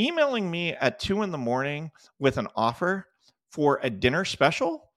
emailing 0.00 0.50
me 0.50 0.72
at 0.72 0.98
two 0.98 1.22
in 1.22 1.30
the 1.30 1.36
morning 1.36 1.90
with 2.18 2.38
an 2.38 2.48
offer 2.56 3.06
for 3.50 3.78
a 3.82 3.90
dinner 3.90 4.24
special, 4.24 4.90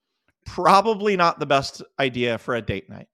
probably 0.46 1.14
not 1.14 1.38
the 1.38 1.44
best 1.44 1.82
idea 2.00 2.38
for 2.38 2.54
a 2.54 2.62
date 2.62 2.88
night. 2.88 3.06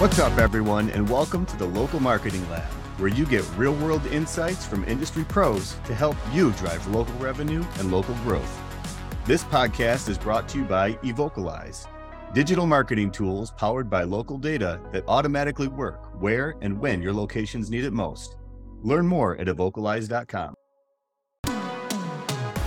What's 0.00 0.18
up, 0.18 0.38
everyone, 0.38 0.88
and 0.90 1.06
welcome 1.10 1.44
to 1.44 1.56
the 1.58 1.66
Local 1.66 2.00
Marketing 2.00 2.48
Lab, 2.48 2.62
where 2.98 3.10
you 3.10 3.26
get 3.26 3.46
real 3.58 3.74
world 3.74 4.06
insights 4.06 4.64
from 4.64 4.84
industry 4.84 5.24
pros 5.24 5.76
to 5.84 5.94
help 5.94 6.16
you 6.32 6.50
drive 6.52 6.86
local 6.86 7.14
revenue 7.16 7.62
and 7.78 7.92
local 7.92 8.14
growth. 8.16 8.60
This 9.26 9.44
podcast 9.44 10.08
is 10.08 10.16
brought 10.16 10.48
to 10.48 10.58
you 10.58 10.64
by 10.64 10.98
Evocalize, 11.04 11.86
digital 12.34 12.66
marketing 12.66 13.12
tools 13.12 13.52
powered 13.52 13.88
by 13.88 14.02
local 14.02 14.36
data 14.38 14.80
that 14.90 15.04
automatically 15.06 15.68
work 15.68 16.20
where 16.20 16.56
and 16.62 16.76
when 16.80 17.00
your 17.00 17.12
locations 17.12 17.70
need 17.70 17.84
it 17.84 17.92
most. 17.92 18.36
Learn 18.82 19.06
more 19.06 19.36
at 19.36 19.46
evocalize.com. 19.46 20.54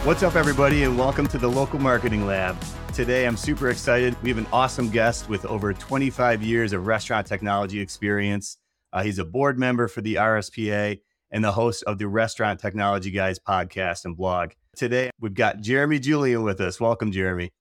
What's 0.06 0.24
up, 0.24 0.38
everybody, 0.38 0.84
and 0.84 0.98
welcome 0.98 1.28
to 1.28 1.38
the 1.38 1.50
Local 1.50 1.80
Marketing 1.80 2.26
Lab. 2.26 2.56
Today, 2.94 3.28
I'm 3.28 3.36
super 3.36 3.70
excited. 3.70 4.16
We 4.24 4.30
have 4.30 4.38
an 4.38 4.48
awesome 4.54 4.90
guest 4.90 5.28
with 5.28 5.46
over 5.46 5.74
25 5.74 6.42
years 6.42 6.72
of 6.72 6.88
restaurant 6.88 7.28
technology 7.28 7.82
experience. 7.82 8.58
Uh, 8.94 9.04
he's 9.04 9.20
a 9.20 9.26
board 9.26 9.60
member 9.60 9.90
for 9.90 10.00
the 10.00 10.16
RSPA 10.16 11.02
and 11.32 11.44
the 11.44 11.52
host 11.52 11.84
of 11.84 11.98
the 11.98 12.08
Restaurant 12.08 12.62
Technology 12.62 13.12
Guys 13.12 13.38
podcast 13.38 14.06
and 14.06 14.16
blog. 14.16 14.52
Today, 14.78 15.10
we've 15.20 15.34
got 15.34 15.60
Jeremy 15.60 16.00
Julian 16.00 16.44
with 16.44 16.62
us. 16.62 16.80
Welcome, 16.80 17.12
Jeremy. 17.12 17.52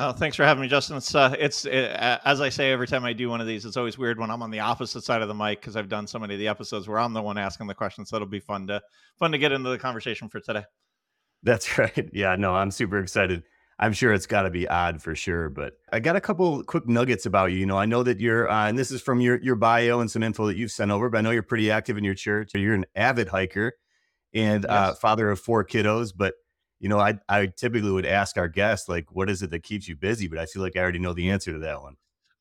Oh, 0.00 0.12
thanks 0.12 0.36
for 0.36 0.44
having 0.44 0.62
me, 0.62 0.68
Justin. 0.68 0.96
It's 0.96 1.12
uh, 1.12 1.34
it's 1.40 1.64
it, 1.64 1.90
as 2.24 2.40
I 2.40 2.50
say 2.50 2.70
every 2.70 2.86
time 2.86 3.04
I 3.04 3.12
do 3.12 3.28
one 3.28 3.40
of 3.40 3.48
these. 3.48 3.64
It's 3.64 3.76
always 3.76 3.98
weird 3.98 4.20
when 4.20 4.30
I'm 4.30 4.42
on 4.42 4.50
the 4.52 4.60
opposite 4.60 5.02
side 5.02 5.22
of 5.22 5.28
the 5.28 5.34
mic 5.34 5.60
because 5.60 5.74
I've 5.74 5.88
done 5.88 6.06
so 6.06 6.20
many 6.20 6.34
of 6.34 6.38
the 6.38 6.46
episodes 6.46 6.86
where 6.86 7.00
I'm 7.00 7.12
the 7.12 7.20
one 7.20 7.36
asking 7.36 7.66
the 7.66 7.74
questions. 7.74 8.08
So 8.08 8.14
it'll 8.14 8.28
be 8.28 8.38
fun 8.38 8.68
to 8.68 8.80
fun 9.18 9.32
to 9.32 9.38
get 9.38 9.50
into 9.50 9.70
the 9.70 9.78
conversation 9.78 10.28
for 10.28 10.38
today. 10.38 10.62
That's 11.42 11.78
right. 11.80 12.08
Yeah, 12.12 12.36
no, 12.36 12.54
I'm 12.54 12.70
super 12.70 13.00
excited. 13.00 13.42
I'm 13.80 13.92
sure 13.92 14.12
it's 14.12 14.26
got 14.26 14.42
to 14.42 14.50
be 14.50 14.68
odd 14.68 15.02
for 15.02 15.16
sure, 15.16 15.48
but 15.48 15.72
I 15.92 15.98
got 15.98 16.14
a 16.14 16.20
couple 16.20 16.62
quick 16.62 16.86
nuggets 16.86 17.26
about 17.26 17.50
you. 17.50 17.58
You 17.58 17.66
know, 17.66 17.78
I 17.78 17.86
know 17.86 18.04
that 18.04 18.20
you're, 18.20 18.48
uh, 18.48 18.68
and 18.68 18.78
this 18.78 18.92
is 18.92 19.02
from 19.02 19.20
your 19.20 19.42
your 19.42 19.56
bio 19.56 19.98
and 19.98 20.08
some 20.08 20.22
info 20.22 20.46
that 20.46 20.56
you've 20.56 20.70
sent 20.70 20.92
over, 20.92 21.10
but 21.10 21.18
I 21.18 21.20
know 21.22 21.32
you're 21.32 21.42
pretty 21.42 21.72
active 21.72 21.98
in 21.98 22.04
your 22.04 22.14
church. 22.14 22.52
You're 22.54 22.74
an 22.74 22.86
avid 22.94 23.26
hiker 23.26 23.72
and 24.32 24.64
uh, 24.64 24.68
yes. 24.68 24.78
uh, 24.78 24.94
father 24.94 25.28
of 25.28 25.40
four 25.40 25.64
kiddos. 25.64 26.12
But 26.16 26.34
you 26.80 26.88
know, 26.88 26.98
I 26.98 27.18
I 27.28 27.46
typically 27.46 27.90
would 27.90 28.06
ask 28.06 28.36
our 28.36 28.48
guests 28.48 28.88
like, 28.88 29.12
what 29.12 29.30
is 29.30 29.42
it 29.42 29.50
that 29.50 29.62
keeps 29.62 29.88
you 29.88 29.96
busy? 29.96 30.28
But 30.28 30.38
I 30.38 30.46
feel 30.46 30.62
like 30.62 30.76
I 30.76 30.80
already 30.80 30.98
know 30.98 31.12
the 31.12 31.30
answer 31.30 31.52
to 31.52 31.58
that 31.60 31.82
one. 31.82 31.96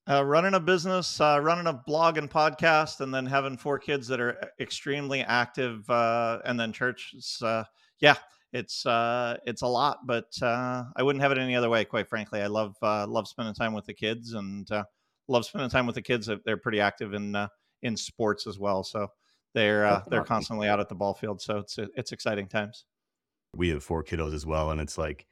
Uh, 0.09 0.23
running 0.23 0.53
a 0.53 0.59
business, 0.59 1.19
uh, 1.19 1.39
running 1.41 1.67
a 1.67 1.73
blog 1.73 2.17
and 2.17 2.29
podcast, 2.29 3.01
and 3.01 3.13
then 3.13 3.25
having 3.25 3.57
four 3.57 3.77
kids 3.77 4.07
that 4.07 4.21
are 4.21 4.39
extremely 4.59 5.21
active, 5.21 5.89
uh, 5.89 6.39
and 6.45 6.57
then 6.57 6.71
church. 6.71 7.13
Uh, 7.41 7.63
yeah, 7.99 8.15
it's 8.53 8.85
uh, 8.85 9.37
it's 9.45 9.61
a 9.61 9.67
lot, 9.67 10.05
but 10.05 10.31
uh, 10.41 10.83
I 10.95 11.03
wouldn't 11.03 11.21
have 11.21 11.31
it 11.31 11.37
any 11.37 11.55
other 11.55 11.69
way. 11.69 11.83
Quite 11.83 12.07
frankly, 12.07 12.41
I 12.41 12.47
love 12.47 12.75
uh, 12.81 13.05
love 13.07 13.27
spending 13.27 13.53
time 13.53 13.73
with 13.73 13.85
the 13.85 13.93
kids 13.93 14.33
and 14.33 14.69
uh, 14.71 14.85
love 15.27 15.45
spending 15.45 15.69
time 15.69 15.85
with 15.85 15.95
the 15.95 16.01
kids. 16.01 16.29
They're 16.45 16.57
pretty 16.57 16.79
active 16.79 17.13
in 17.13 17.35
uh, 17.35 17.49
in 17.81 17.97
sports 17.97 18.47
as 18.47 18.57
well, 18.57 18.83
so 18.83 19.07
they're 19.53 19.85
uh, 19.85 20.03
they're 20.07 20.23
constantly 20.23 20.69
out 20.69 20.79
at 20.79 20.87
the 20.89 20.95
ball 20.95 21.13
field. 21.13 21.41
So 21.41 21.57
it's 21.57 21.77
it's 21.77 22.11
exciting 22.13 22.47
times. 22.47 22.85
We 23.57 23.69
have 23.69 23.83
four 23.83 24.03
kiddos 24.03 24.33
as 24.33 24.45
well, 24.45 24.71
and 24.71 24.79
it's 24.79 24.97
like 24.97 25.25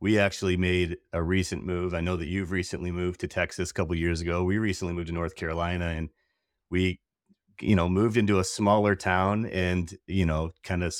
we 0.00 0.18
actually 0.18 0.56
made 0.56 0.98
a 1.12 1.22
recent 1.22 1.64
move. 1.64 1.94
I 1.94 2.00
know 2.00 2.16
that 2.16 2.28
you've 2.28 2.50
recently 2.50 2.90
moved 2.90 3.20
to 3.20 3.28
Texas 3.28 3.70
a 3.70 3.74
couple 3.74 3.94
years 3.94 4.20
ago. 4.20 4.44
We 4.44 4.58
recently 4.58 4.94
moved 4.94 5.08
to 5.08 5.14
North 5.14 5.36
Carolina, 5.36 5.86
and 5.86 6.10
we 6.70 7.00
you 7.60 7.76
know 7.76 7.88
moved 7.88 8.16
into 8.16 8.38
a 8.38 8.44
smaller 8.44 8.96
town 8.96 9.46
and 9.46 9.96
you 10.06 10.26
know 10.26 10.50
kind 10.64 10.82
of 10.82 10.94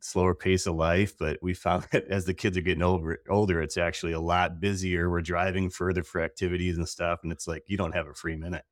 slower 0.00 0.34
pace 0.34 0.66
of 0.66 0.74
life. 0.74 1.16
But 1.18 1.38
we 1.42 1.54
found 1.54 1.84
that 1.92 2.06
as 2.08 2.24
the 2.24 2.34
kids 2.34 2.56
are 2.56 2.62
getting 2.62 2.82
older, 2.82 3.20
older, 3.28 3.62
it's 3.62 3.76
actually 3.76 4.12
a 4.12 4.20
lot 4.20 4.60
busier. 4.60 5.10
We're 5.10 5.22
driving 5.22 5.70
further 5.70 6.02
for 6.02 6.20
activities 6.20 6.76
and 6.76 6.88
stuff, 6.88 7.20
and 7.22 7.32
it's 7.32 7.46
like 7.46 7.64
you 7.66 7.76
don't 7.76 7.94
have 7.94 8.06
a 8.08 8.14
free 8.14 8.36
minute. 8.36 8.64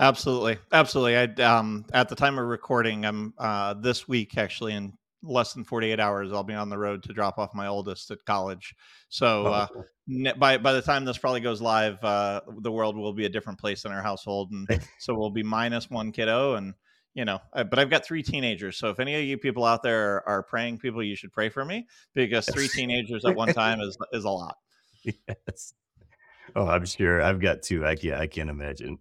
Absolutely, 0.00 0.58
absolutely. 0.72 1.16
I 1.16 1.24
um 1.44 1.84
at 1.92 2.08
the 2.08 2.16
time 2.16 2.38
of 2.38 2.46
recording, 2.46 3.06
I'm 3.06 3.32
uh 3.38 3.74
this 3.74 4.08
week 4.08 4.36
actually 4.36 4.74
in 4.74 4.92
less 5.24 5.52
than 5.52 5.64
48 5.64 5.98
hours 5.98 6.32
I'll 6.32 6.44
be 6.44 6.54
on 6.54 6.68
the 6.68 6.78
road 6.78 7.02
to 7.04 7.12
drop 7.12 7.38
off 7.38 7.54
my 7.54 7.66
oldest 7.66 8.10
at 8.10 8.24
college. 8.24 8.74
So 9.08 9.46
uh, 9.46 9.66
by 10.36 10.58
by 10.58 10.72
the 10.72 10.82
time 10.82 11.04
this 11.04 11.18
probably 11.18 11.40
goes 11.40 11.60
live, 11.60 12.02
uh, 12.04 12.42
the 12.60 12.70
world 12.70 12.96
will 12.96 13.12
be 13.12 13.24
a 13.24 13.28
different 13.28 13.58
place 13.58 13.84
in 13.84 13.92
our 13.92 14.02
household, 14.02 14.52
and 14.52 14.68
so 14.98 15.14
we'll 15.14 15.30
be 15.30 15.42
minus 15.42 15.90
one 15.90 16.12
kiddo, 16.12 16.54
and 16.54 16.74
you 17.14 17.24
know, 17.24 17.40
but 17.52 17.78
I've 17.78 17.90
got 17.90 18.04
three 18.04 18.22
teenagers. 18.22 18.76
So 18.76 18.90
if 18.90 19.00
any 19.00 19.14
of 19.14 19.22
you 19.22 19.38
people 19.38 19.64
out 19.64 19.82
there 19.82 20.16
are, 20.16 20.28
are 20.28 20.42
praying 20.42 20.78
people, 20.78 21.02
you 21.02 21.16
should 21.16 21.32
pray 21.32 21.48
for 21.48 21.64
me 21.64 21.86
because 22.14 22.46
three 22.46 22.68
teenagers 22.68 23.24
at 23.24 23.34
one 23.34 23.48
time 23.54 23.80
is 23.80 23.96
is 24.12 24.24
a 24.24 24.30
lot. 24.30 24.56
Yes. 25.04 25.74
Oh, 26.56 26.66
I'm 26.66 26.84
sure. 26.84 27.22
I've 27.22 27.40
got 27.40 27.62
two. 27.62 27.84
I 27.84 27.96
can't. 27.96 28.20
I 28.20 28.26
can't 28.26 28.50
imagine. 28.50 28.98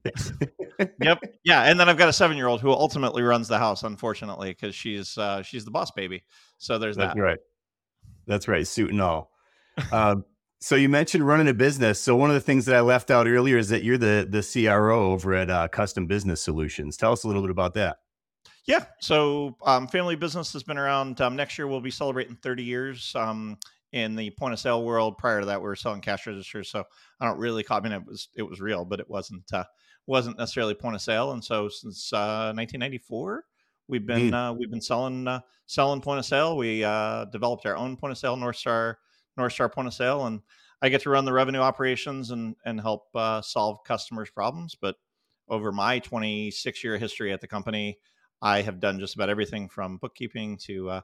yep. 1.01 1.19
Yeah, 1.45 1.63
and 1.63 1.79
then 1.79 1.89
I've 1.89 1.97
got 1.97 2.09
a 2.09 2.13
seven 2.13 2.37
year 2.37 2.47
old 2.47 2.61
who 2.61 2.71
ultimately 2.71 3.21
runs 3.21 3.47
the 3.47 3.59
house, 3.59 3.83
unfortunately, 3.83 4.51
because 4.51 4.73
she's 4.73 5.17
uh, 5.17 5.41
she's 5.43 5.65
the 5.65 5.71
boss 5.71 5.91
baby. 5.91 6.23
So 6.57 6.79
there's 6.79 6.95
That's 6.95 7.15
that. 7.15 7.21
right. 7.21 7.39
That's 8.27 8.47
right. 8.47 8.65
Suit 8.65 8.91
and 8.91 9.01
all. 9.01 9.31
Um, 9.91 10.23
so 10.59 10.75
you 10.75 10.87
mentioned 10.87 11.27
running 11.27 11.49
a 11.49 11.53
business. 11.53 11.99
So 11.99 12.15
one 12.15 12.29
of 12.29 12.35
the 12.35 12.41
things 12.41 12.65
that 12.67 12.75
I 12.75 12.79
left 12.79 13.11
out 13.11 13.27
earlier 13.27 13.57
is 13.57 13.69
that 13.69 13.83
you're 13.83 13.97
the 13.97 14.25
the 14.29 14.41
CRO 14.41 15.11
over 15.11 15.33
at 15.33 15.49
uh, 15.49 15.67
Custom 15.67 16.07
Business 16.07 16.41
Solutions. 16.41 16.95
Tell 16.95 17.11
us 17.11 17.23
a 17.23 17.27
little 17.27 17.41
bit 17.41 17.51
about 17.51 17.73
that. 17.73 17.97
Yeah. 18.65 18.85
So, 19.01 19.57
um, 19.65 19.87
family 19.87 20.15
business 20.15 20.53
has 20.53 20.63
been 20.63 20.77
around. 20.77 21.19
Um, 21.19 21.35
next 21.35 21.57
year, 21.57 21.67
we'll 21.67 21.81
be 21.81 21.91
celebrating 21.91 22.35
30 22.37 22.63
years 22.63 23.13
um, 23.15 23.57
in 23.93 24.15
the 24.15 24.31
point 24.31 24.53
of 24.53 24.59
sale 24.59 24.83
world. 24.83 25.17
Prior 25.17 25.39
to 25.39 25.45
that, 25.45 25.61
we 25.61 25.67
were 25.67 25.75
selling 25.75 26.01
cash 26.01 26.27
registers. 26.27 26.69
So, 26.69 26.83
I 27.19 27.25
don't 27.25 27.39
really. 27.39 27.65
I 27.69 27.79
mean, 27.79 27.93
it 27.93 28.05
was 28.05 28.27
it 28.35 28.43
was 28.43 28.59
real, 28.59 28.83
but 28.83 28.99
it 28.99 29.09
wasn't 29.09 29.51
uh, 29.53 29.63
wasn't 30.05 30.37
necessarily 30.37 30.73
point 30.73 30.95
of 30.95 31.01
sale. 31.01 31.31
And 31.31 31.43
so, 31.43 31.69
since 31.69 32.11
uh, 32.11 32.51
1994, 32.55 33.45
we've 33.87 34.05
been 34.05 34.31
mm. 34.31 34.33
uh, 34.33 34.53
we've 34.53 34.71
been 34.71 34.81
selling 34.81 35.27
uh, 35.27 35.39
selling 35.67 36.01
point 36.01 36.19
of 36.19 36.25
sale. 36.25 36.57
We 36.57 36.83
uh, 36.83 37.25
developed 37.25 37.65
our 37.65 37.77
own 37.77 37.95
point 37.95 38.11
of 38.11 38.17
sale, 38.17 38.35
North 38.35 38.57
Star 38.57 38.99
North 39.37 39.53
Star 39.53 39.69
point 39.69 39.87
of 39.87 39.93
sale, 39.93 40.25
and 40.25 40.41
I 40.81 40.89
get 40.89 41.01
to 41.01 41.09
run 41.09 41.25
the 41.25 41.33
revenue 41.33 41.61
operations 41.61 42.31
and 42.31 42.55
and 42.65 42.81
help 42.81 43.07
uh, 43.15 43.41
solve 43.41 43.83
customers' 43.85 44.29
problems. 44.29 44.75
But 44.79 44.95
over 45.49 45.71
my 45.71 45.99
26 45.99 46.83
year 46.83 46.97
history 46.97 47.31
at 47.31 47.41
the 47.41 47.47
company. 47.47 47.99
I 48.41 48.61
have 48.61 48.81
done 48.81 48.99
just 48.99 49.15
about 49.15 49.29
everything 49.29 49.69
from 49.69 49.97
bookkeeping 49.97 50.57
to 50.63 50.89
uh, 50.89 51.01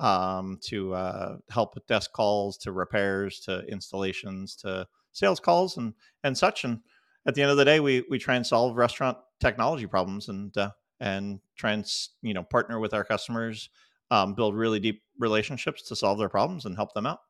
um, 0.00 0.58
to 0.62 0.94
uh, 0.94 1.36
help 1.50 1.74
with 1.74 1.86
desk 1.86 2.12
calls 2.12 2.56
to 2.58 2.72
repairs 2.72 3.40
to 3.40 3.64
installations 3.66 4.54
to 4.56 4.86
sales 5.12 5.40
calls 5.40 5.76
and 5.76 5.94
and 6.24 6.36
such. 6.36 6.64
And 6.64 6.80
at 7.26 7.34
the 7.34 7.42
end 7.42 7.50
of 7.50 7.56
the 7.56 7.64
day, 7.64 7.80
we 7.80 8.04
we 8.08 8.18
try 8.18 8.36
and 8.36 8.46
solve 8.46 8.76
restaurant 8.76 9.18
technology 9.40 9.86
problems 9.86 10.28
and 10.28 10.56
uh, 10.56 10.70
and 11.00 11.40
try 11.56 11.72
and 11.72 11.86
you 12.22 12.34
know 12.34 12.42
partner 12.42 12.78
with 12.78 12.94
our 12.94 13.04
customers, 13.04 13.70
um, 14.10 14.34
build 14.34 14.54
really 14.54 14.80
deep 14.80 15.02
relationships 15.18 15.82
to 15.82 15.96
solve 15.96 16.18
their 16.18 16.28
problems 16.28 16.64
and 16.64 16.76
help 16.76 16.94
them 16.94 17.06
out. 17.06 17.20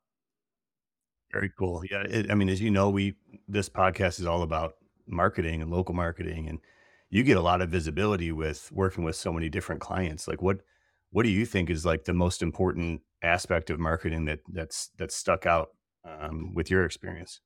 Very 1.32 1.50
cool. 1.58 1.82
Yeah, 1.90 2.02
it, 2.02 2.30
I 2.30 2.34
mean, 2.34 2.48
as 2.48 2.60
you 2.60 2.70
know, 2.70 2.90
we 2.90 3.16
this 3.46 3.68
podcast 3.68 4.20
is 4.20 4.26
all 4.26 4.42
about 4.42 4.74
marketing 5.06 5.62
and 5.62 5.70
local 5.70 5.94
marketing 5.94 6.48
and 6.48 6.58
you 7.10 7.22
get 7.22 7.36
a 7.36 7.42
lot 7.42 7.62
of 7.62 7.70
visibility 7.70 8.32
with 8.32 8.70
working 8.72 9.04
with 9.04 9.16
so 9.16 9.32
many 9.32 9.48
different 9.48 9.80
clients. 9.80 10.28
Like 10.28 10.42
what 10.42 10.60
what 11.10 11.24
do 11.24 11.30
you 11.30 11.46
think 11.46 11.70
is 11.70 11.84
like 11.84 12.04
the 12.04 12.12
most 12.12 12.42
important 12.42 13.02
aspect 13.22 13.70
of 13.70 13.78
marketing 13.78 14.26
that 14.26 14.40
that's 14.48 14.90
that's 14.98 15.16
stuck 15.16 15.46
out 15.46 15.70
um, 16.04 16.54
with 16.54 16.70
your 16.70 16.84
experience? 16.84 17.40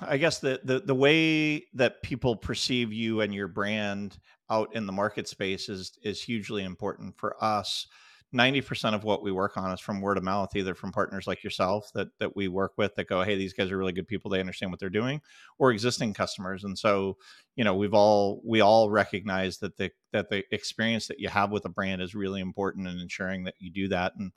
I 0.00 0.16
guess 0.16 0.40
the, 0.40 0.60
the 0.64 0.80
the 0.80 0.94
way 0.94 1.64
that 1.74 2.02
people 2.02 2.36
perceive 2.36 2.92
you 2.92 3.20
and 3.20 3.34
your 3.34 3.48
brand 3.48 4.18
out 4.50 4.74
in 4.74 4.86
the 4.86 4.92
market 4.92 5.28
space 5.28 5.68
is 5.68 5.98
is 6.02 6.22
hugely 6.22 6.64
important 6.64 7.16
for 7.16 7.42
us 7.42 7.86
90% 8.34 8.94
of 8.94 9.04
what 9.04 9.22
we 9.22 9.32
work 9.32 9.56
on 9.56 9.72
is 9.72 9.80
from 9.80 10.02
word 10.02 10.18
of 10.18 10.22
mouth 10.22 10.54
either 10.54 10.74
from 10.74 10.92
partners 10.92 11.26
like 11.26 11.42
yourself 11.42 11.90
that 11.94 12.08
that 12.18 12.36
we 12.36 12.46
work 12.46 12.72
with 12.76 12.94
that 12.94 13.08
go 13.08 13.22
hey 13.22 13.36
these 13.36 13.54
guys 13.54 13.70
are 13.70 13.78
really 13.78 13.92
good 13.92 14.06
people 14.06 14.30
they 14.30 14.40
understand 14.40 14.70
what 14.70 14.78
they're 14.78 14.90
doing 14.90 15.20
or 15.58 15.72
existing 15.72 16.12
customers 16.12 16.64
and 16.64 16.78
so 16.78 17.16
you 17.56 17.64
know 17.64 17.74
we've 17.74 17.94
all 17.94 18.42
we 18.44 18.60
all 18.60 18.90
recognize 18.90 19.58
that 19.58 19.78
the 19.78 19.90
that 20.12 20.28
the 20.28 20.44
experience 20.52 21.06
that 21.06 21.18
you 21.18 21.28
have 21.28 21.50
with 21.50 21.64
a 21.64 21.70
brand 21.70 22.02
is 22.02 22.14
really 22.14 22.42
important 22.42 22.86
in 22.86 22.98
ensuring 22.98 23.44
that 23.44 23.54
you 23.58 23.70
do 23.70 23.88
that 23.88 24.12
and 24.18 24.32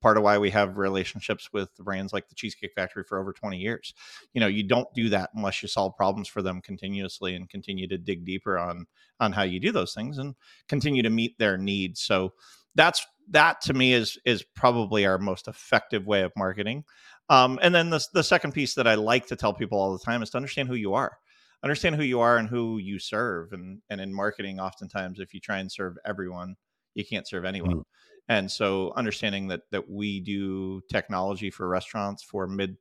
part 0.00 0.16
of 0.16 0.22
why 0.22 0.38
we 0.38 0.50
have 0.50 0.78
relationships 0.78 1.50
with 1.52 1.74
brands 1.78 2.12
like 2.12 2.28
the 2.28 2.34
cheesecake 2.34 2.72
factory 2.74 3.02
for 3.02 3.18
over 3.18 3.32
20 3.32 3.56
years. 3.58 3.94
You 4.32 4.40
know 4.40 4.46
you 4.46 4.62
don't 4.62 4.92
do 4.94 5.08
that 5.08 5.30
unless 5.34 5.62
you 5.62 5.68
solve 5.68 5.96
problems 5.96 6.28
for 6.28 6.42
them 6.42 6.60
continuously 6.60 7.34
and 7.34 7.48
continue 7.48 7.88
to 7.88 7.98
dig 7.98 8.24
deeper 8.24 8.58
on 8.58 8.86
on 9.18 9.32
how 9.32 9.42
you 9.42 9.60
do 9.60 9.72
those 9.72 9.94
things 9.94 10.18
and 10.18 10.34
continue 10.68 11.02
to 11.02 11.10
meet 11.10 11.38
their 11.38 11.58
needs 11.58 12.00
so 12.00 12.32
that's 12.74 13.06
that 13.30 13.60
to 13.62 13.74
me 13.74 13.92
is 13.92 14.18
is 14.24 14.44
probably 14.54 15.06
our 15.06 15.18
most 15.18 15.48
effective 15.48 16.06
way 16.06 16.22
of 16.22 16.32
marketing. 16.36 16.84
Um, 17.28 17.58
and 17.62 17.74
then 17.74 17.90
the 17.90 18.04
the 18.12 18.24
second 18.24 18.52
piece 18.52 18.74
that 18.74 18.86
I 18.86 18.94
like 18.94 19.26
to 19.28 19.36
tell 19.36 19.54
people 19.54 19.78
all 19.78 19.92
the 19.92 20.04
time 20.04 20.22
is 20.22 20.30
to 20.30 20.36
understand 20.36 20.68
who 20.68 20.74
you 20.74 20.94
are. 20.94 21.18
understand 21.62 21.96
who 21.96 22.02
you 22.02 22.20
are 22.20 22.38
and 22.38 22.48
who 22.48 22.78
you 22.78 22.98
serve. 22.98 23.52
And 23.52 23.80
and 23.90 24.00
in 24.00 24.14
marketing, 24.14 24.60
oftentimes, 24.60 25.20
if 25.20 25.34
you 25.34 25.40
try 25.40 25.58
and 25.58 25.70
serve 25.70 25.96
everyone, 26.04 26.56
you 26.94 27.04
can't 27.04 27.28
serve 27.28 27.44
anyone. 27.44 27.78
Mm. 27.78 27.84
And 28.28 28.50
so, 28.50 28.92
understanding 28.96 29.48
that 29.48 29.62
that 29.70 29.88
we 29.90 30.20
do 30.20 30.80
technology 30.90 31.50
for 31.50 31.68
restaurants 31.68 32.22
for 32.22 32.46
mid 32.46 32.76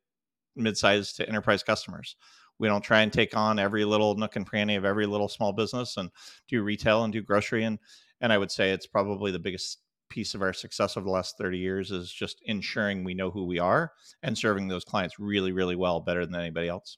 mid-sized 0.56 1.18
to 1.18 1.28
enterprise 1.28 1.64
customers. 1.64 2.16
We 2.60 2.68
don't 2.68 2.82
try 2.84 3.02
and 3.02 3.14
take 3.14 3.38
on 3.38 3.58
every 3.58 3.86
little 3.86 4.16
nook 4.16 4.36
and 4.36 4.46
cranny 4.46 4.76
of 4.76 4.84
every 4.84 5.06
little 5.06 5.30
small 5.30 5.54
business 5.54 5.96
and 5.96 6.10
do 6.50 6.62
retail 6.62 7.06
and 7.06 7.14
do 7.14 7.22
grocery 7.22 7.64
and 7.64 7.80
and 8.22 8.34
I 8.34 8.38
would 8.38 8.52
say 8.52 8.72
it's 8.72 8.88
probably 8.88 9.32
the 9.32 9.40
biggest 9.40 9.80
piece 10.10 10.34
of 10.34 10.42
our 10.42 10.54
success 10.54 10.98
over 10.98 11.06
the 11.06 11.12
last 11.12 11.38
30 11.38 11.58
years 11.60 11.92
is 11.92 12.12
just 12.12 12.42
ensuring 12.46 13.04
we 13.04 13.14
know 13.14 13.32
who 13.32 13.46
we 13.46 13.60
are 13.60 13.94
and 14.24 14.38
serving 14.38 14.68
those 14.68 14.84
clients 14.86 15.20
really 15.20 15.52
really 15.52 15.76
well 15.76 16.00
better 16.02 16.26
than 16.26 16.36
anybody 16.36 16.68
else. 16.68 16.98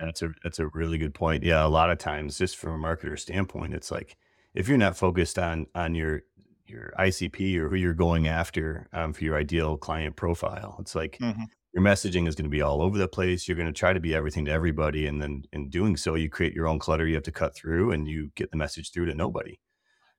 That's 0.00 0.22
a 0.22 0.32
that's 0.44 0.58
a 0.60 0.68
really 0.68 0.98
good 0.98 1.14
point. 1.14 1.42
Yeah, 1.42 1.64
a 1.64 1.68
lot 1.68 1.90
of 1.90 1.98
times, 1.98 2.38
just 2.38 2.56
from 2.56 2.72
a 2.72 2.86
marketer 2.86 3.18
standpoint, 3.18 3.74
it's 3.74 3.90
like 3.90 4.16
if 4.54 4.68
you're 4.68 4.78
not 4.78 4.96
focused 4.96 5.38
on 5.38 5.66
on 5.74 5.94
your 5.94 6.22
your 6.66 6.92
ICP 6.96 7.56
or 7.56 7.68
who 7.68 7.74
you're 7.76 7.94
going 7.94 8.28
after 8.28 8.88
um, 8.92 9.12
for 9.12 9.24
your 9.24 9.36
ideal 9.36 9.76
client 9.76 10.14
profile, 10.16 10.76
it's 10.80 10.94
like 10.94 11.20
Mhm. 11.20 11.48
your 11.74 11.82
messaging 11.82 12.28
is 12.28 12.34
going 12.36 12.44
to 12.44 12.48
be 12.50 12.62
all 12.62 12.80
over 12.82 12.96
the 12.96 13.08
place. 13.08 13.48
You're 13.48 13.56
going 13.56 13.72
to 13.72 13.78
try 13.78 13.92
to 13.92 14.00
be 14.00 14.14
everything 14.14 14.44
to 14.44 14.52
everybody, 14.52 15.04
and 15.06 15.20
then 15.20 15.42
in 15.52 15.68
doing 15.68 15.96
so, 15.96 16.14
you 16.14 16.30
create 16.30 16.54
your 16.54 16.68
own 16.68 16.78
clutter 16.78 17.06
you 17.06 17.14
have 17.16 17.24
to 17.24 17.32
cut 17.32 17.54
through, 17.56 17.90
and 17.92 18.06
you 18.08 18.30
get 18.36 18.50
the 18.52 18.56
message 18.56 18.92
through 18.92 19.06
to 19.06 19.14
nobody. 19.16 19.58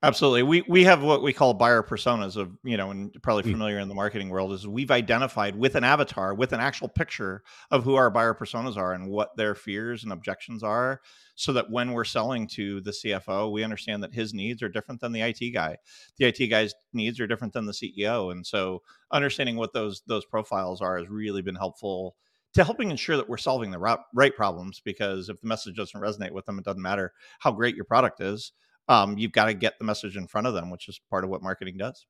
Absolutely. 0.01 0.43
We 0.43 0.61
we 0.69 0.85
have 0.85 1.03
what 1.03 1.21
we 1.21 1.33
call 1.33 1.53
buyer 1.53 1.83
personas 1.83 2.37
of, 2.37 2.55
you 2.63 2.77
know, 2.77 2.89
and 2.89 3.13
probably 3.21 3.43
Mm, 3.43 3.51
familiar 3.51 3.79
in 3.79 3.89
the 3.89 3.93
marketing 3.95 4.29
world 4.29 4.53
is 4.53 4.65
we've 4.65 4.91
identified 4.91 5.57
with 5.57 5.75
an 5.75 5.83
avatar, 5.83 6.33
with 6.33 6.53
an 6.53 6.61
actual 6.61 6.87
picture 6.87 7.43
of 7.69 7.83
who 7.83 7.95
our 7.95 8.09
buyer 8.09 8.33
personas 8.33 8.77
are 8.77 8.93
and 8.93 9.09
what 9.09 9.35
their 9.35 9.55
fears 9.55 10.03
and 10.03 10.13
objections 10.13 10.63
are 10.63 11.01
so 11.35 11.51
that 11.51 11.69
when 11.69 11.91
we're 11.91 12.05
selling 12.05 12.47
to 12.47 12.79
the 12.81 12.93
CFO, 12.93 13.49
we 13.49 13.61
understand 13.61 14.01
that 14.03 14.13
his 14.13 14.33
needs 14.33 14.63
are 14.63 14.69
different 14.69 15.01
than 15.01 15.11
the 15.11 15.21
IT 15.21 15.51
guy. 15.51 15.75
The 16.17 16.25
IT 16.25 16.47
guy's 16.47 16.73
needs 16.93 17.19
are 17.19 17.27
different 17.27 17.51
than 17.53 17.65
the 17.65 17.73
CEO. 17.73 18.31
And 18.31 18.47
so 18.47 18.81
understanding 19.11 19.57
what 19.57 19.73
those 19.73 20.01
those 20.07 20.25
profiles 20.25 20.79
are 20.81 20.97
has 20.97 21.09
really 21.09 21.41
been 21.41 21.55
helpful 21.55 22.15
to 22.53 22.63
helping 22.63 22.89
ensure 22.89 23.17
that 23.17 23.27
we're 23.29 23.37
solving 23.37 23.69
the 23.69 23.79
right, 23.79 23.99
right 24.15 24.35
problems 24.35 24.79
because 24.83 25.27
if 25.27 25.39
the 25.41 25.47
message 25.47 25.75
doesn't 25.75 25.99
resonate 26.01 26.31
with 26.31 26.45
them, 26.45 26.57
it 26.57 26.63
doesn't 26.65 26.81
matter 26.81 27.11
how 27.39 27.51
great 27.51 27.75
your 27.75 27.85
product 27.85 28.21
is 28.21 28.53
um, 28.89 29.17
you've 29.17 29.31
got 29.31 29.45
to 29.45 29.53
get 29.53 29.77
the 29.77 29.85
message 29.85 30.17
in 30.17 30.27
front 30.27 30.47
of 30.47 30.53
them, 30.55 30.71
which 30.71 30.89
is 30.89 30.99
part 31.09 31.23
of 31.23 31.29
what 31.29 31.43
marketing 31.43 31.77
does. 31.77 32.07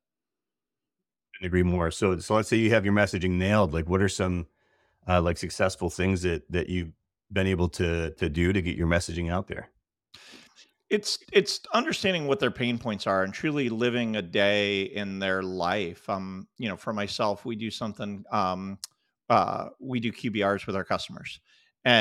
couldn't 1.36 1.48
agree 1.48 1.62
more. 1.62 1.92
So, 1.92 2.18
so 2.20 2.36
let's 2.36 2.48
say 2.48 2.58
you 2.58 2.72
have 2.72 2.86
your 2.86 2.94
messaging 2.94 3.32
nailed. 3.32 3.74
Like, 3.74 3.88
what 3.88 4.02
are 4.02 4.10
some 4.10 4.48
uh, 5.08 5.22
like 5.22 5.38
successful 5.38 5.90
things 5.90 6.22
that 6.24 6.50
that 6.52 6.70
you've 6.70 6.94
been 7.32 7.48
able 7.48 7.68
to 7.70 8.12
to 8.12 8.30
do 8.30 8.54
to 8.54 8.62
get 8.62 8.78
your 8.78 8.88
messaging 8.88 9.30
out 9.30 9.48
there? 9.48 9.70
It's 10.90 11.20
it's 11.34 11.60
understanding 11.74 12.28
what 12.28 12.40
their 12.40 12.50
pain 12.50 12.80
points 12.80 13.06
are 13.06 13.24
and 13.24 13.34
truly 13.34 13.70
living 13.70 14.16
a 14.16 14.22
day 14.22 14.84
in 14.84 15.20
their 15.20 15.44
life. 15.44 16.10
Um, 16.10 16.48
you 16.58 16.70
know, 16.70 16.78
for 16.78 16.94
myself, 16.94 17.44
we 17.44 17.58
do 17.58 17.70
something. 17.70 18.24
Um, 18.32 18.80
uh, 19.30 19.70
we 19.80 20.00
do 20.00 20.12
QBRs 20.12 20.66
with 20.66 20.76
our 20.76 20.86
customers, 20.86 21.40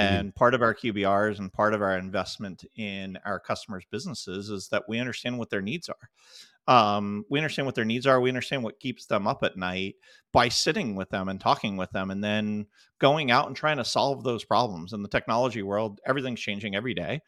Mhm. 0.01 0.23
and 0.23 0.35
part 0.35 0.55
of 0.55 0.63
our 0.63 0.75
QBRs 0.75 1.39
and 1.39 1.53
part 1.53 1.75
of 1.75 1.83
our 1.83 1.97
investment 1.99 2.65
in 2.77 3.19
our 3.25 3.39
customers' 3.41 3.85
businesses 3.91 4.51
is 4.51 4.69
that 4.69 4.85
we 4.89 4.99
understand 4.99 5.39
what 5.39 5.51
their 5.51 5.63
needs 5.63 5.89
are. 5.89 6.11
um, 6.69 7.25
we 7.31 7.39
understand 7.39 7.67
what 7.67 7.75
their 7.75 7.85
needs 7.85 8.07
are. 8.07 8.21
We 8.21 8.29
understand 8.31 8.63
what 8.63 8.81
keeps 8.81 9.07
them 9.07 9.27
up 9.27 9.43
at 9.43 9.57
night 9.57 9.97
by 10.33 10.49
sitting 10.51 10.95
with 10.97 11.09
them 11.11 11.29
and 11.29 11.41
talking 11.41 11.77
with 11.77 11.91
them, 11.93 12.11
and 12.11 12.23
then 12.23 12.67
going 12.99 13.31
out 13.31 13.47
and 13.47 13.57
trying 13.57 13.79
to 13.79 13.85
solve 13.85 14.23
those 14.25 14.45
problems. 14.45 14.93
In 14.93 15.03
the 15.03 15.09
technology 15.09 15.63
world, 15.63 16.01
everything's 16.07 16.41
changing 16.41 16.77
every 16.77 16.95
day. 16.95 17.23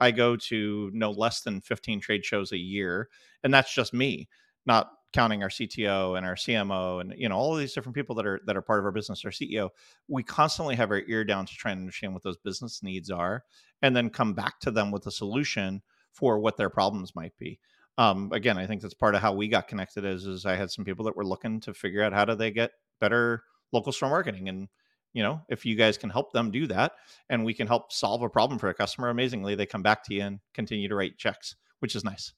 I 0.00 0.10
go 0.10 0.36
to 0.36 0.90
no 0.92 1.10
less 1.10 1.42
than 1.42 1.60
15 1.60 2.00
trade 2.00 2.24
shows 2.24 2.52
a 2.52 2.58
year, 2.58 3.08
and 3.42 3.52
that's 3.52 3.74
just 3.74 3.94
me, 3.94 4.28
not 4.66 4.90
counting 5.14 5.42
our 5.42 5.48
CTO 5.48 6.18
and 6.18 6.26
our 6.26 6.34
CMO 6.34 7.00
and 7.00 7.14
you 7.16 7.28
know 7.28 7.36
all 7.36 7.54
of 7.54 7.58
these 7.58 7.72
different 7.72 7.96
people 7.96 8.14
that 8.16 8.26
are 8.26 8.40
that 8.44 8.56
are 8.56 8.62
part 8.62 8.80
of 8.80 8.84
our 8.84 8.92
business. 8.92 9.24
Our 9.24 9.30
CEO, 9.30 9.70
we 10.08 10.22
constantly 10.22 10.74
have 10.76 10.90
our 10.90 11.02
ear 11.06 11.24
down 11.24 11.46
to 11.46 11.54
try 11.54 11.70
and 11.70 11.80
understand 11.80 12.12
what 12.12 12.22
those 12.22 12.36
business 12.36 12.82
needs 12.82 13.10
are, 13.10 13.44
and 13.80 13.96
then 13.96 14.10
come 14.10 14.34
back 14.34 14.60
to 14.60 14.70
them 14.70 14.90
with 14.90 15.06
a 15.06 15.10
solution 15.10 15.80
for 16.12 16.38
what 16.38 16.56
their 16.56 16.70
problems 16.70 17.14
might 17.16 17.36
be 17.38 17.58
um, 17.98 18.30
again, 18.32 18.58
I 18.58 18.66
think 18.66 18.82
that's 18.82 18.94
part 18.94 19.14
of 19.14 19.20
how 19.20 19.32
we 19.32 19.48
got 19.48 19.68
connected. 19.68 20.04
Is 20.04 20.26
is 20.26 20.46
I 20.46 20.56
had 20.56 20.70
some 20.70 20.84
people 20.84 21.04
that 21.04 21.16
were 21.16 21.26
looking 21.26 21.60
to 21.60 21.74
figure 21.74 22.02
out 22.02 22.12
how 22.12 22.24
do 22.24 22.34
they 22.34 22.50
get 22.50 22.72
better 23.00 23.44
local 23.72 23.92
store 23.92 24.10
marketing, 24.10 24.48
and 24.48 24.68
you 25.12 25.22
know, 25.22 25.40
if 25.48 25.64
you 25.64 25.76
guys 25.76 25.96
can 25.96 26.10
help 26.10 26.32
them 26.32 26.50
do 26.50 26.66
that, 26.68 26.92
and 27.28 27.44
we 27.44 27.54
can 27.54 27.66
help 27.66 27.92
solve 27.92 28.22
a 28.22 28.28
problem 28.28 28.58
for 28.58 28.68
a 28.68 28.74
customer, 28.74 29.10
amazingly, 29.10 29.54
they 29.54 29.66
come 29.66 29.82
back 29.82 30.04
to 30.04 30.14
you 30.14 30.22
and 30.22 30.40
continue 30.54 30.88
to 30.88 30.94
write 30.96 31.18
checks, 31.18 31.54
which 31.78 31.94
is 31.94 32.04
nice. 32.04 32.32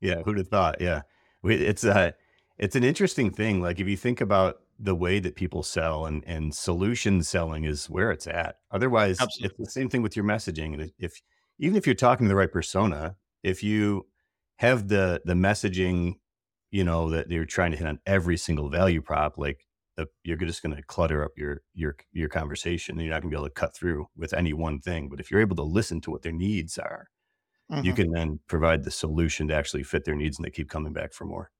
Yeah, 0.00 0.20
who'd 0.22 0.36
have 0.36 0.48
thought? 0.48 0.82
Yeah. 0.82 1.02
It's, 1.44 1.84
uh 1.84 2.12
it's 2.58 2.76
an 2.76 2.84
interesting 2.84 3.30
thing, 3.32 3.60
like, 3.60 3.80
if 3.80 3.88
you 3.88 3.96
think 3.96 4.20
about 4.20 4.60
the 4.78 4.94
way 4.94 5.20
that 5.20 5.36
people 5.36 5.62
sell 5.62 6.06
and 6.06 6.22
and 6.26 6.54
solution 6.54 7.22
selling 7.22 7.64
is 7.64 7.88
where 7.90 8.10
it's 8.12 8.26
at. 8.26 8.56
Otherwise, 8.72 9.28
it's 9.38 9.54
the 9.58 9.66
same 9.66 9.88
thing 9.88 10.02
with 10.02 10.16
your 10.16 10.24
messaging, 10.24 10.74
and 10.74 10.92
if 10.98 11.20
even 11.58 11.76
if 11.76 11.86
you're 11.86 11.94
talking 11.94 12.26
to 12.26 12.28
the 12.28 12.36
right 12.36 12.50
persona, 12.52 13.16
if 13.42 13.62
you 13.62 14.06
have 14.56 14.88
the 14.88 15.22
the 15.24 15.34
messaging, 15.34 16.14
you 16.70 16.84
know, 16.84 17.10
that 17.10 17.30
you're 17.30 17.44
trying 17.44 17.70
to 17.72 17.76
hit 17.76 17.86
on 17.88 18.00
every 18.06 18.36
single 18.36 18.68
value 18.70 19.00
prop, 19.02 19.38
like, 19.38 19.66
uh, 19.98 20.06
you're 20.24 20.36
just 20.36 20.62
gonna 20.62 20.82
clutter 20.84 21.24
up 21.24 21.32
your 21.36 21.62
your 21.74 21.96
your 22.12 22.28
conversation, 22.28 22.94
and 22.96 23.02
you're 23.04 23.14
not 23.14 23.22
gonna 23.22 23.30
be 23.30 23.36
able 23.36 23.46
to 23.48 23.54
cut 23.54 23.74
through 23.76 24.06
with 24.16 24.32
any 24.34 24.52
one 24.52 24.80
thing, 24.80 25.08
but 25.08 25.20
if 25.20 25.30
you're 25.30 25.40
able 25.40 25.56
to 25.56 25.62
listen 25.62 26.00
to 26.02 26.10
what 26.10 26.22
their 26.22 26.32
needs 26.32 26.78
are, 26.78 27.08
you 27.80 27.92
Mhm. 27.92 27.94
can 27.94 28.10
then 28.12 28.40
provide 28.48 28.84
the 28.84 28.90
solution 28.90 29.48
to 29.48 29.54
actually 29.54 29.82
fit 29.84 30.04
their 30.04 30.14
needs, 30.16 30.38
and 30.38 30.44
they 30.46 30.50
keep 30.50 30.70
coming 30.70 30.92
back 30.92 31.12
for 31.12 31.24
more. 31.24 31.50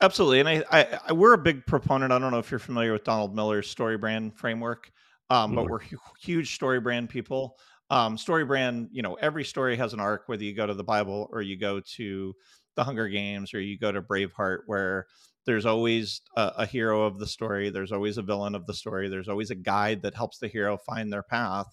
Absolutely, 0.00 0.38
and 0.40 0.48
I, 0.48 0.64
I, 0.70 1.00
I 1.08 1.12
we're 1.12 1.32
a 1.32 1.38
big 1.38 1.66
proponent. 1.66 2.12
I 2.12 2.18
don't 2.20 2.30
know 2.30 2.38
if 2.38 2.50
you're 2.50 2.60
familiar 2.60 2.92
with 2.92 3.02
Donald 3.04 3.34
Miller's 3.34 3.68
story 3.68 3.98
brand 3.98 4.36
framework, 4.36 4.92
um, 5.28 5.54
but 5.54 5.66
we're 5.68 5.80
huge 6.20 6.54
story 6.54 6.78
brand 6.80 7.10
people. 7.10 7.58
Um, 7.90 8.16
story 8.16 8.44
brand, 8.44 8.90
you 8.92 9.02
know, 9.02 9.14
every 9.14 9.44
story 9.44 9.76
has 9.76 9.94
an 9.94 10.00
arc. 10.00 10.28
Whether 10.28 10.44
you 10.44 10.54
go 10.54 10.66
to 10.66 10.74
the 10.74 10.84
Bible 10.84 11.28
or 11.32 11.42
you 11.42 11.58
go 11.58 11.80
to 11.80 12.34
the 12.76 12.84
Hunger 12.84 13.08
Games 13.08 13.52
or 13.52 13.60
you 13.60 13.76
go 13.76 13.90
to 13.90 14.00
Braveheart, 14.00 14.60
where 14.66 15.06
there's 15.48 15.66
always 15.66 16.20
a, 16.36 16.52
a 16.58 16.66
hero 16.66 17.04
of 17.04 17.18
the 17.18 17.26
story, 17.26 17.70
there's 17.70 17.90
always 17.90 18.18
a 18.18 18.22
villain 18.22 18.54
of 18.54 18.66
the 18.66 18.74
story, 18.74 19.08
there's 19.08 19.30
always 19.30 19.50
a 19.50 19.54
guide 19.54 20.02
that 20.02 20.14
helps 20.14 20.38
the 20.38 20.46
hero 20.46 20.76
find 20.76 21.10
their 21.10 21.22
path. 21.22 21.66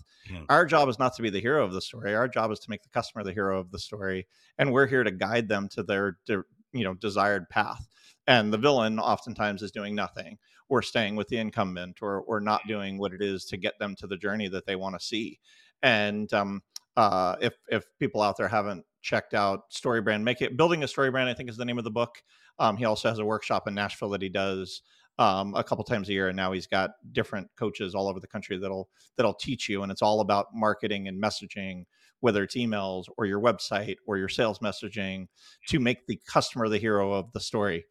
Our 0.48 0.66
job 0.66 0.88
is 0.88 0.98
not 0.98 1.13
to 1.16 1.22
be 1.22 1.30
the 1.30 1.42
hero 1.42 1.63
of 1.63 1.74
the 1.74 1.81
story. 1.81 2.16
Our 2.16 2.30
job 2.30 2.51
is 2.51 2.60
to 2.60 2.69
make 2.69 2.83
the 2.83 2.89
customer 2.89 3.25
the 3.25 3.33
hero 3.33 3.60
of 3.60 3.72
the 3.72 3.80
story, 3.80 4.27
and 4.57 4.72
we're 4.72 4.88
here 4.88 5.03
to 5.03 5.12
guide 5.12 5.50
them 5.50 5.67
to 5.74 5.84
their, 5.84 6.17
de- 6.25 6.46
you 6.72 6.86
know, 6.86 6.94
desired 6.94 7.50
path 7.50 7.86
and 8.27 8.51
the 8.51 8.58
villain 8.58 9.00
oftentimes 9.00 9.62
is 9.62 9.72
doing 9.72 9.96
nothing 9.96 10.38
or 10.70 10.82
staying 10.82 11.15
with 11.15 11.27
the 11.27 11.38
incumbent 11.38 12.00
or 12.01 12.22
or 12.22 12.39
not 12.39 12.62
doing 12.67 12.98
what 12.98 13.13
it 13.13 13.22
is 13.22 13.46
to 13.46 13.58
get 13.58 13.77
them 13.79 13.96
to 13.96 14.08
the 14.08 14.17
journey 14.17 14.48
that 14.48 14.65
they 14.65 14.75
want 14.75 14.98
to 14.98 15.05
see 15.05 15.39
and 15.84 16.34
um, 16.34 16.62
uh, 16.98 17.36
if 17.41 17.53
if 17.67 17.86
people 18.00 18.22
out 18.22 18.38
there 18.38 18.48
haven't 18.48 18.86
checked 19.06 19.34
out 19.34 19.72
storybrand 19.72 20.24
make 20.24 20.42
it 20.42 20.58
building 20.58 20.84
a 20.84 20.88
storybrand 20.88 21.28
i 21.28 21.34
think 21.34 21.50
is 21.50 21.58
the 21.58 21.66
name 21.66 21.78
of 21.78 21.84
the 21.84 21.92
book. 21.92 22.22
Um, 22.58 22.78
he 22.78 22.86
also 22.86 23.10
has 23.10 23.20
a 23.20 23.26
workshop 23.26 23.68
in 23.68 23.76
nashville 23.76 24.10
that 24.10 24.22
he 24.22 24.30
does 24.30 24.82
um, 25.20 25.54
a 25.56 25.64
couple 25.64 25.84
times 25.84 26.10
a 26.10 26.14
year 26.14 26.30
and 26.30 26.36
now 26.36 26.52
he's 26.52 26.68
got 26.68 26.92
different 27.12 27.48
coaches 27.58 27.94
all 27.96 28.08
over 28.08 28.20
the 28.20 28.28
country 28.28 28.58
that'll 28.58 28.90
that'll 29.16 29.34
teach 29.34 29.70
you 29.70 29.84
and 29.84 29.92
it's 29.92 30.02
all 30.02 30.22
about 30.22 30.48
marketing 30.54 31.08
and 31.08 31.22
messaging 31.22 31.84
whether 32.26 32.42
it's 32.42 32.56
emails 32.56 33.06
or 33.18 33.28
your 33.28 33.40
website 33.40 33.98
or 34.08 34.18
your 34.18 34.30
sales 34.30 34.58
messaging 34.58 35.28
to 35.68 35.80
make 35.80 36.08
the 36.08 36.20
customer 36.28 36.68
the 36.68 36.78
hero 36.80 37.14
of 37.14 37.32
the 37.34 37.40
story. 37.40 37.86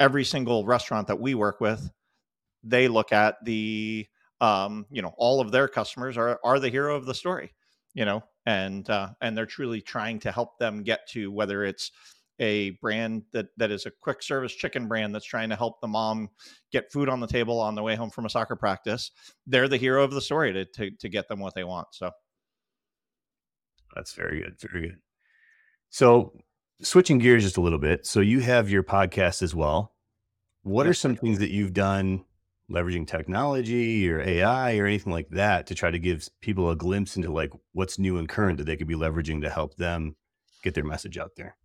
Every 0.00 0.24
single 0.24 0.66
restaurant 0.66 1.06
that 1.08 1.20
we 1.20 1.34
work 1.34 1.60
with, 1.60 1.90
they 2.64 2.88
look 2.88 3.12
at 3.12 3.36
the 3.44 4.06
um, 4.40 4.86
you 4.90 5.02
know, 5.02 5.12
all 5.18 5.40
of 5.40 5.52
their 5.52 5.68
customers 5.68 6.16
are 6.16 6.40
are 6.42 6.58
the 6.58 6.70
hero 6.70 6.96
of 6.96 7.06
the 7.06 7.14
story, 7.14 7.54
you 7.94 8.04
know, 8.04 8.24
and 8.46 8.88
uh, 8.90 9.08
and 9.20 9.36
they're 9.36 9.46
truly 9.46 9.80
trying 9.80 10.18
to 10.20 10.32
help 10.32 10.58
them 10.58 10.82
get 10.82 11.08
to 11.08 11.30
whether 11.30 11.64
it's 11.64 11.90
a 12.38 12.70
brand 12.82 13.22
that 13.32 13.48
that 13.58 13.70
is 13.70 13.86
a 13.86 13.90
quick 13.90 14.22
service 14.22 14.54
chicken 14.54 14.88
brand 14.88 15.14
that's 15.14 15.26
trying 15.26 15.50
to 15.50 15.56
help 15.56 15.80
the 15.80 15.88
mom 15.88 16.28
get 16.72 16.90
food 16.90 17.08
on 17.08 17.20
the 17.20 17.26
table 17.26 17.60
on 17.60 17.74
the 17.74 17.82
way 17.82 17.94
home 17.94 18.10
from 18.10 18.26
a 18.26 18.30
soccer 18.30 18.56
practice. 18.56 19.10
They're 19.46 19.68
the 19.68 19.76
hero 19.76 20.02
of 20.02 20.12
the 20.12 20.22
story 20.22 20.52
to 20.52 20.64
to, 20.64 20.90
to 20.90 21.08
get 21.08 21.28
them 21.28 21.40
what 21.40 21.54
they 21.54 21.64
want. 21.64 21.88
So 21.92 22.10
that's 23.94 24.14
very 24.14 24.40
good, 24.40 24.58
very 24.60 24.88
good. 24.88 24.98
So, 25.90 26.32
switching 26.80 27.18
gears 27.18 27.42
just 27.42 27.56
a 27.56 27.60
little 27.60 27.78
bit, 27.78 28.06
so 28.06 28.20
you 28.20 28.40
have 28.40 28.70
your 28.70 28.84
podcast 28.84 29.42
as 29.42 29.54
well. 29.54 29.94
What 30.62 30.86
are 30.86 30.90
yes, 30.90 30.98
sir. 30.98 31.08
some 31.08 31.16
things 31.16 31.40
that 31.40 31.50
you've 31.50 31.72
done 31.72 32.24
leveraging 32.70 33.06
technology 33.06 34.08
or 34.08 34.20
AI 34.20 34.76
or 34.78 34.86
anything 34.86 35.12
like 35.12 35.28
that 35.30 35.66
to 35.66 35.74
try 35.74 35.90
to 35.90 35.98
give 35.98 36.28
people 36.40 36.70
a 36.70 36.76
glimpse 36.76 37.16
into, 37.16 37.32
like, 37.32 37.50
what's 37.72 37.98
new 37.98 38.16
and 38.18 38.28
current 38.28 38.58
that 38.58 38.64
they 38.64 38.76
could 38.76 38.86
be 38.86 38.94
leveraging 38.94 39.40
to 39.42 39.50
help 39.50 39.76
them 39.76 40.14
get 40.62 40.74
their 40.74 40.84
message 40.84 41.18
out 41.18 41.32
there? 41.36 41.56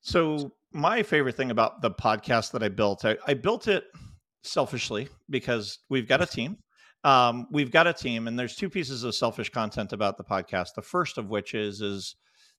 So 0.00 0.52
my 0.72 1.02
favorite 1.02 1.36
thing 1.36 1.50
about 1.50 1.82
the 1.82 1.90
podcast 1.90 2.52
that 2.52 2.62
I 2.62 2.68
built, 2.68 3.04
I, 3.04 3.16
I 3.26 3.34
built 3.34 3.66
it 3.66 3.84
selfishly 4.44 5.08
because 5.28 5.80
we've 5.90 6.06
got 6.06 6.22
a 6.22 6.26
team. 6.26 6.58
um, 7.04 7.46
we've 7.50 7.70
got 7.70 7.86
a 7.86 7.92
team, 7.92 8.26
and 8.26 8.38
there's 8.38 8.56
two 8.56 8.68
pieces 8.70 9.04
of 9.04 9.14
selfish 9.14 9.50
content 9.50 9.92
about 9.92 10.16
the 10.16 10.24
podcast. 10.24 10.74
The 10.74 10.82
first 10.82 11.18
of 11.18 11.28
which 11.28 11.54
is 11.54 11.80
is 11.80 12.16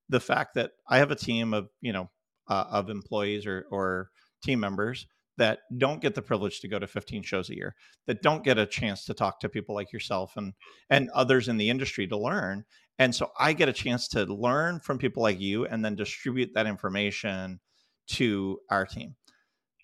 the 0.09 0.19
fact 0.19 0.55
that 0.55 0.71
I 0.87 0.99
have 0.99 1.11
a 1.11 1.15
team 1.15 1.53
of 1.53 1.69
you 1.81 1.91
know 1.93 2.09
uh, 2.47 2.65
of 2.69 2.89
employees 2.89 3.45
or 3.45 3.65
or 3.71 4.09
team 4.43 4.59
members 4.59 5.05
that 5.37 5.59
don't 5.77 6.01
get 6.01 6.15
the 6.15 6.21
privilege 6.21 6.59
to 6.59 6.67
go 6.67 6.79
to 6.79 6.87
15 6.87 7.23
shows 7.23 7.49
a 7.49 7.55
year 7.55 7.75
that 8.05 8.21
don't 8.21 8.43
get 8.43 8.57
a 8.57 8.65
chance 8.65 9.05
to 9.05 9.13
talk 9.13 9.39
to 9.39 9.49
people 9.49 9.75
like 9.75 9.93
yourself 9.93 10.35
and 10.35 10.53
and 10.89 11.09
others 11.11 11.47
in 11.47 11.57
the 11.57 11.69
industry 11.69 12.07
to 12.07 12.17
learn. 12.17 12.65
And 12.99 13.13
so 13.13 13.31
i 13.39 13.53
get 13.53 13.69
a 13.69 13.73
chance 13.73 14.07
to 14.09 14.25
learn 14.25 14.79
from 14.79 14.97
people 14.97 15.23
like 15.23 15.39
you 15.39 15.65
and 15.65 15.83
then 15.85 15.95
distribute 15.95 16.51
that 16.55 16.67
information 16.67 17.59
to 18.07 18.59
our 18.71 18.85
team. 18.85 19.15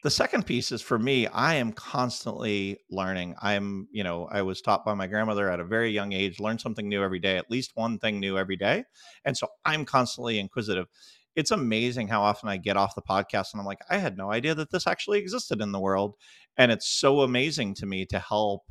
The 0.04 0.10
second 0.10 0.46
piece 0.46 0.72
is 0.72 0.82
for 0.82 1.00
me 1.00 1.28
i 1.28 1.56
am 1.56 1.72
constantly 1.72 2.80
learning. 2.90 3.36
I'm 3.42 3.88
you 3.92 4.04
know 4.04 4.28
i 4.32 4.42
was 4.42 4.62
taught 4.62 4.84
by 4.84 4.96
my 4.96 5.08
grandmother 5.08 5.50
at 5.50 5.60
a 5.60 5.66
very 5.66 5.92
young 5.92 6.14
age 6.14 6.40
learn 6.40 6.60
something 6.60 6.90
new 6.90 7.04
every 7.04 7.20
day 7.20 7.38
at 7.38 7.52
least 7.52 7.72
one 7.76 8.00
thing 8.00 8.20
new 8.20 8.38
every 8.38 8.58
day. 8.58 8.86
And 9.24 9.38
so 9.38 9.48
i'm 9.66 9.86
constantly 9.86 10.40
inquisitive 10.40 10.88
it's 11.36 11.52
amazing 11.52 12.08
how 12.08 12.22
often 12.22 12.50
I 12.50 12.58
get 12.58 12.78
off 12.78 12.96
the 12.96 13.02
podcast 13.02 13.54
and 13.54 13.60
I'm 13.60 13.66
like, 13.66 13.82
I 13.90 13.98
had 13.98 14.18
no 14.18 14.32
idea 14.32 14.54
that 14.56 14.72
this 14.72 14.88
actually 14.88 15.20
existed 15.20 15.62
in 15.62 15.72
the 15.72 15.80
world. 15.80 16.16
And 16.58 16.72
it's 16.72 16.88
so 16.88 17.22
amazing 17.22 17.74
to 17.76 17.86
me 17.86 18.06
to 18.08 18.20
help 18.20 18.64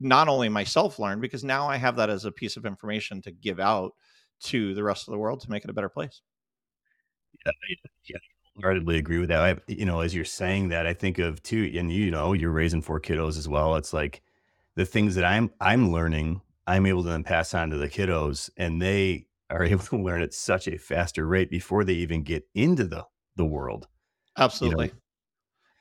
not 0.00 0.28
only 0.28 0.48
myself 0.48 0.98
learn, 0.98 1.20
because 1.20 1.44
now 1.44 1.68
I 1.68 1.76
have 1.76 1.96
that 1.96 2.08
as 2.08 2.24
a 2.24 2.32
piece 2.32 2.56
of 2.56 2.64
information 2.64 3.20
to 3.22 3.30
give 3.30 3.60
out 3.60 3.92
to 4.44 4.74
the 4.74 4.82
rest 4.82 5.06
of 5.06 5.12
the 5.12 5.18
world 5.18 5.40
to 5.40 5.50
make 5.50 5.64
it 5.64 5.70
a 5.70 5.74
better 5.74 5.90
place. 5.90 6.22
Yeah, 7.44 7.52
yeah, 8.04 8.16
wholeheartedly 8.54 8.98
agree 8.98 9.18
with 9.18 9.28
that. 9.28 9.40
I, 9.40 9.56
you 9.66 9.84
know, 9.84 10.00
as 10.00 10.14
you're 10.14 10.24
saying 10.24 10.70
that, 10.70 10.86
I 10.86 10.94
think 10.94 11.18
of 11.18 11.42
too, 11.42 11.70
and 11.74 11.92
you 11.92 12.10
know, 12.10 12.32
you're 12.32 12.50
raising 12.50 12.82
four 12.82 13.00
kiddos 13.00 13.36
as 13.36 13.48
well. 13.48 13.76
It's 13.76 13.92
like 13.92 14.22
the 14.76 14.86
things 14.86 15.14
that 15.16 15.24
I'm 15.24 15.50
I'm 15.60 15.92
learning, 15.92 16.40
I'm 16.66 16.86
able 16.86 17.02
to 17.02 17.10
then 17.10 17.24
pass 17.24 17.52
on 17.54 17.70
to 17.70 17.76
the 17.76 17.88
kiddos, 17.88 18.50
and 18.56 18.80
they 18.80 19.26
are 19.50 19.64
able 19.64 19.84
to 19.84 19.96
learn 19.96 20.22
at 20.22 20.34
such 20.34 20.68
a 20.68 20.78
faster 20.78 21.26
rate 21.26 21.50
before 21.50 21.84
they 21.84 21.94
even 21.94 22.22
get 22.22 22.44
into 22.54 22.84
the 22.84 23.04
the 23.36 23.44
world. 23.44 23.86
Absolutely. 24.36 24.86
You 24.86 24.92
know? 24.92 24.98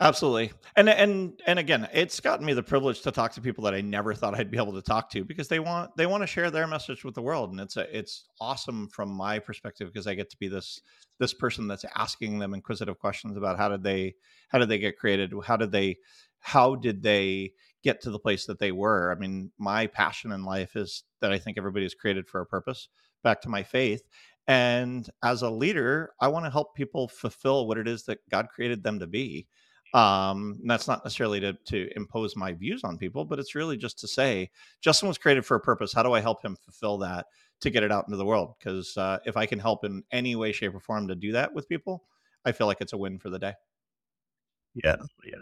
Absolutely. 0.02 0.52
And 0.78 0.88
and 0.88 1.42
and 1.46 1.60
again, 1.60 1.90
it's 1.92 2.22
gotten 2.22 2.46
me 2.46 2.54
the 2.54 2.64
privilege 2.64 3.02
to 3.02 3.12
talk 3.12 3.34
to 3.34 3.42
people 3.42 3.66
that 3.66 3.74
I 3.74 3.82
never 3.82 4.14
thought 4.14 4.34
I'd 4.34 4.50
be 4.50 4.58
able 4.58 4.72
to 4.74 4.82
talk 4.82 5.10
to 5.12 5.26
because 5.26 5.50
they 5.50 5.60
want 5.60 5.92
they 5.98 6.06
want 6.06 6.24
to 6.24 6.28
share 6.28 6.50
their 6.50 6.68
message 6.68 7.04
with 7.04 7.16
the 7.16 7.22
world 7.22 7.52
and 7.52 7.60
it's 7.60 7.76
a, 7.76 7.98
it's 7.98 8.26
awesome 8.40 8.88
from 8.88 9.10
my 9.10 9.40
perspective 9.40 9.92
because 9.92 10.08
I 10.08 10.14
get 10.14 10.30
to 10.30 10.38
be 10.38 10.48
this 10.48 10.80
this 11.20 11.34
person 11.34 11.68
that's 11.68 11.84
asking 11.96 12.40
them 12.40 12.54
inquisitive 12.54 12.98
questions 12.98 13.36
about 13.36 13.58
how 13.58 13.68
did 13.68 13.84
they 13.84 14.16
how 14.48 14.58
did 14.58 14.70
they 14.70 14.80
get 14.80 14.98
created? 14.98 15.34
How 15.44 15.58
did 15.58 15.74
they 15.74 15.98
how 16.40 16.76
did 16.76 17.04
they 17.04 17.52
get 17.84 18.02
to 18.02 18.12
the 18.12 18.20
place 18.20 18.46
that 18.46 18.60
they 18.60 18.72
were? 18.72 19.12
I 19.12 19.20
mean, 19.20 19.52
my 19.58 19.88
passion 19.88 20.32
in 20.32 20.44
life 20.44 20.76
is 20.76 21.04
that 21.22 21.32
I 21.32 21.40
think 21.40 21.58
everybody 21.58 21.86
is 21.86 21.96
created 21.96 22.28
for 22.28 22.42
a 22.42 22.46
purpose 22.46 22.90
back 23.24 23.42
to 23.42 23.50
my 23.50 23.64
faith. 23.64 24.04
And 24.48 25.08
as 25.24 25.44
a 25.44 25.50
leader, 25.50 26.12
I 26.20 26.28
want 26.28 26.46
to 26.46 26.52
help 26.52 26.76
people 26.76 27.08
fulfill 27.08 27.68
what 27.68 27.78
it 27.78 27.88
is 27.88 28.04
that 28.06 28.20
God 28.30 28.48
created 28.50 28.84
them 28.84 29.00
to 29.00 29.08
be. 29.08 29.48
Um, 29.94 30.60
that's 30.66 30.88
not 30.88 31.04
necessarily 31.04 31.40
to, 31.40 31.54
to 31.54 31.90
impose 31.96 32.36
my 32.36 32.54
views 32.54 32.84
on 32.84 32.98
people, 32.98 33.26
but 33.26 33.40
it's 33.40 33.56
really 33.56 33.78
just 33.78 34.00
to 34.00 34.08
say 34.08 34.50
Justin 34.82 35.08
was 35.08 35.18
created 35.18 35.46
for 35.46 35.56
a 35.56 35.60
purpose. 35.60 35.94
How 35.94 36.04
do 36.04 36.14
I 36.14 36.20
help 36.20 36.44
him 36.44 36.56
fulfill 36.64 36.98
that 37.00 37.26
to 37.62 37.70
get 37.70 37.84
it 37.84 37.92
out 37.92 38.06
into 38.08 38.18
the 38.18 38.26
world? 38.26 38.54
Because 38.60 38.96
uh, 38.98 39.20
if 39.26 39.36
I 39.36 39.46
can 39.46 39.60
help 39.60 39.84
in 39.84 40.04
any 40.12 40.36
way, 40.36 40.52
shape, 40.52 40.76
or 40.76 40.80
form 40.80 41.08
to 41.08 41.16
do 41.16 41.32
that 41.34 41.54
with 41.54 41.70
people, 41.70 42.04
I 42.46 42.52
feel 42.52 42.68
like 42.68 42.82
it's 42.82 42.94
a 42.94 42.98
win 42.98 43.20
for 43.20 43.30
the 43.30 43.40
day. 43.40 43.54
Yeah, 44.76 44.98
yeah. 45.26 45.38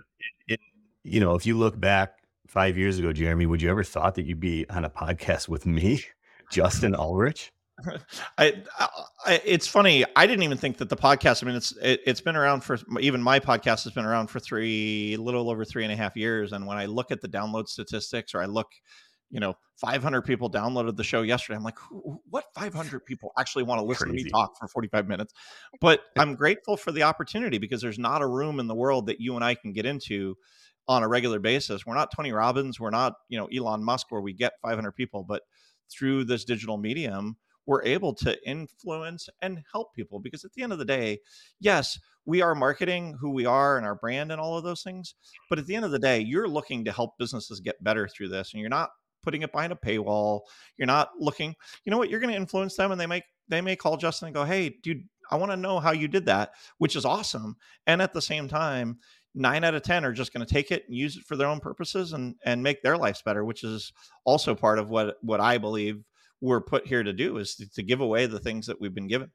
It, 0.48 0.53
it, 0.53 0.60
you 1.03 1.20
know, 1.20 1.36
if 1.36 1.46
you 1.46 1.58
look 1.58 1.79
back 1.79 2.13
five 2.47 2.77
years 2.77 2.97
ago, 2.99 3.13
Jeremy, 3.13 3.45
would 3.45 3.61
you 3.61 3.69
ever 3.69 3.83
thought 3.83 4.15
that 4.15 4.25
you'd 4.25 4.39
be 4.39 4.67
on 4.69 4.85
a 4.85 4.89
podcast 4.89 5.47
with 5.47 5.65
me, 5.65 6.03
Justin 6.51 6.95
Ulrich? 6.95 7.51
I, 8.37 8.63
I, 9.25 9.41
it's 9.45 9.67
funny. 9.67 10.03
I 10.15 10.25
didn't 10.25 10.43
even 10.43 10.57
think 10.57 10.77
that 10.77 10.89
the 10.89 10.97
podcast. 10.97 11.43
I 11.43 11.47
mean, 11.47 11.55
it's 11.55 11.73
it, 11.81 12.01
has 12.07 12.21
been 12.21 12.35
around 12.35 12.61
for 12.61 12.79
even 12.99 13.21
my 13.21 13.39
podcast 13.39 13.83
has 13.83 13.93
been 13.93 14.05
around 14.05 14.27
for 14.27 14.39
three, 14.39 15.15
little 15.17 15.49
over 15.49 15.63
three 15.63 15.83
and 15.83 15.93
a 15.93 15.95
half 15.95 16.15
years. 16.15 16.53
And 16.53 16.65
when 16.65 16.77
I 16.77 16.85
look 16.85 17.11
at 17.11 17.21
the 17.21 17.27
download 17.27 17.67
statistics, 17.67 18.33
or 18.33 18.41
I 18.41 18.45
look, 18.45 18.67
you 19.29 19.39
know, 19.39 19.53
500 19.77 20.23
people 20.23 20.49
downloaded 20.49 20.95
the 20.95 21.03
show 21.03 21.21
yesterday. 21.21 21.55
I'm 21.55 21.63
like, 21.63 21.77
what 22.29 22.45
500 22.55 23.05
people 23.05 23.31
actually 23.37 23.63
want 23.63 23.79
to 23.79 23.85
listen 23.85 24.09
Crazy. 24.09 24.23
to 24.23 24.25
me 24.25 24.31
talk 24.31 24.57
for 24.57 24.67
45 24.67 25.07
minutes? 25.07 25.33
But 25.79 26.01
I'm 26.17 26.33
grateful 26.33 26.77
for 26.77 26.91
the 26.91 27.03
opportunity 27.03 27.59
because 27.59 27.81
there's 27.81 27.99
not 27.99 28.23
a 28.23 28.27
room 28.27 28.59
in 28.59 28.67
the 28.67 28.75
world 28.75 29.05
that 29.05 29.21
you 29.21 29.35
and 29.35 29.45
I 29.45 29.53
can 29.53 29.73
get 29.73 29.85
into 29.85 30.35
on 30.88 31.03
a 31.03 31.08
regular 31.08 31.39
basis. 31.39 31.86
We're 31.86 31.96
not 31.96 32.12
Tony 32.15 32.32
Robbins. 32.32 32.79
We're 32.79 32.89
not, 32.89 33.13
you 33.29 33.38
know, 33.38 33.48
Elon 33.48 33.84
Musk, 33.84 34.08
where 34.10 34.22
we 34.22 34.34
get 34.34 34.53
500 34.62 34.91
people, 34.94 35.24
but 35.24 35.44
through 35.91 36.25
this 36.25 36.46
digital 36.46 36.77
medium 36.77 37.38
we're 37.67 37.84
able 37.84 38.13
to 38.13 38.50
influence 38.50 39.29
and 39.41 39.62
help 39.72 39.94
people 39.94 40.20
because 40.20 40.44
at 40.44 40.53
the 40.53 40.63
end 40.63 40.74
of 40.74 40.79
the 40.79 40.86
day 40.86 41.20
yes 41.60 42.00
we 42.25 42.41
are 42.41 42.56
marketing 42.56 43.15
who 43.20 43.29
we 43.29 43.46
are 43.46 43.77
and 43.77 43.86
our 43.86 43.96
brand 43.96 44.32
and 44.32 44.41
all 44.41 44.58
of 44.58 44.63
those 44.63 44.82
things 44.82 45.13
but 45.50 45.60
at 45.60 45.65
the 45.67 45.75
end 45.75 45.86
of 45.86 45.91
the 45.91 46.00
day 46.00 46.20
you're 46.20 46.48
looking 46.48 46.84
to 46.84 46.91
help 46.91 47.17
businesses 47.20 47.60
get 47.60 47.84
better 47.84 48.08
through 48.08 48.29
this 48.29 48.53
and 48.53 48.62
you're 48.62 48.70
not 48.70 48.89
putting 49.22 49.41
it 49.41 49.51
behind 49.51 49.72
a 49.72 49.75
paywall 49.75 50.41
you're 50.77 50.88
not 50.88 51.10
looking 51.20 51.53
you 51.84 51.91
know 51.91 51.98
what 51.98 52.10
you're 52.10 52.20
going 52.20 52.32
to 52.32 52.39
influence 52.39 52.75
them 52.75 52.91
and 52.91 53.00
they 53.00 53.08
may 53.08 53.22
they 53.48 53.62
may 53.62 53.75
call 53.75 53.98
justin 53.98 54.27
and 54.27 54.36
go 54.36 54.46
hey 54.46 54.70
dude 54.82 55.03
i 55.29 55.36
want 55.36 55.51
to 55.51 55.58
know 55.58 55.79
how 55.79 55.91
you 55.91 56.08
did 56.08 56.25
that 56.25 56.51
which 56.77 56.96
is 56.96 57.06
awesome 57.06 57.56
and 57.86 58.01
at 58.01 58.13
the 58.13 58.22
same 58.22 58.48
time 58.48 58.98
nine 59.38 59.63
out 59.63 59.75
of 59.75 59.84
ten 59.84 60.03
are 60.03 60.12
just 60.12 60.34
going 60.34 60.46
to 60.46 60.53
take 60.53 60.72
it 60.72 60.84
and 60.88 60.96
use 60.96 61.15
it 61.17 61.24
for 61.24 61.36
their 61.36 61.48
own 61.48 61.60
purposes 61.60 62.13
and 62.13 62.36
and 62.44 62.63
make 62.63 62.82
their 62.82 62.98
lives 62.98 63.22
better 63.22 63.46
which 63.46 63.63
is 63.63 63.94
also 64.25 64.56
part 64.56 64.79
of 64.79 64.89
what 64.89 65.15
what 65.22 65.39
i 65.39 65.58
believe 65.58 66.03
we're 66.41 66.62
put 66.62 66.88
here 66.88 67.03
to 67.03 67.13
do 67.13 67.38
is 67.38 67.56
to, 67.56 67.70
to 67.72 67.84
give 67.84 68.01
away 68.01 68.25
the 68.25 68.39
things 68.39 68.67
that 68.67 68.79
we've 68.79 68.94
been 68.94 69.08
given. 69.08 69.32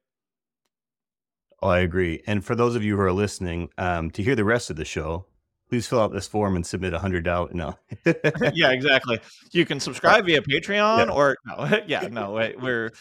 Oh, 1.61 1.69
I 1.69 1.81
agree. 1.81 2.23
And 2.27 2.45
for 2.45 2.55
those 2.55 2.75
of 2.75 2.83
you 2.83 2.97
who 2.97 3.03
are 3.03 3.13
listening, 3.13 3.71
um, 3.79 4.11
to 4.13 4.23
hear 4.23 4.35
the 4.35 4.45
rest 4.45 4.71
of 4.71 4.77
the 4.77 4.85
show, 4.85 5.27
please 5.69 5.87
fill 5.87 6.01
out 6.01 6.13
this 6.13 6.27
form 6.27 6.57
and 6.57 6.67
submit 6.67 6.93
a 6.93 6.99
hundred 6.99 7.25
dollars. 7.25 7.55
No. 7.55 7.77
yeah, 8.53 8.73
exactly. 8.73 9.21
You 9.53 9.65
can 9.65 9.79
subscribe 9.81 10.27
via 10.27 10.43
Patreon 10.43 11.07
yeah. 11.07 11.13
or 11.13 11.37
no. 11.47 11.81
yeah, 11.87 12.09
no. 12.11 12.33
We're. 12.61 12.93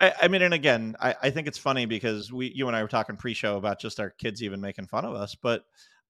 I, 0.00 0.12
I 0.22 0.28
mean, 0.28 0.42
and 0.42 0.54
again, 0.54 0.96
I, 1.00 1.16
I 1.24 1.30
think 1.30 1.48
it's 1.48 1.58
funny 1.58 1.84
because 1.84 2.32
we, 2.32 2.52
you 2.54 2.68
and 2.68 2.76
I 2.76 2.82
were 2.82 2.88
talking 2.88 3.16
pre-show 3.16 3.56
about 3.56 3.80
just 3.80 3.98
our 3.98 4.10
kids 4.10 4.44
even 4.44 4.60
making 4.60 4.86
fun 4.86 5.04
of 5.04 5.14
us, 5.14 5.34
but 5.34 5.64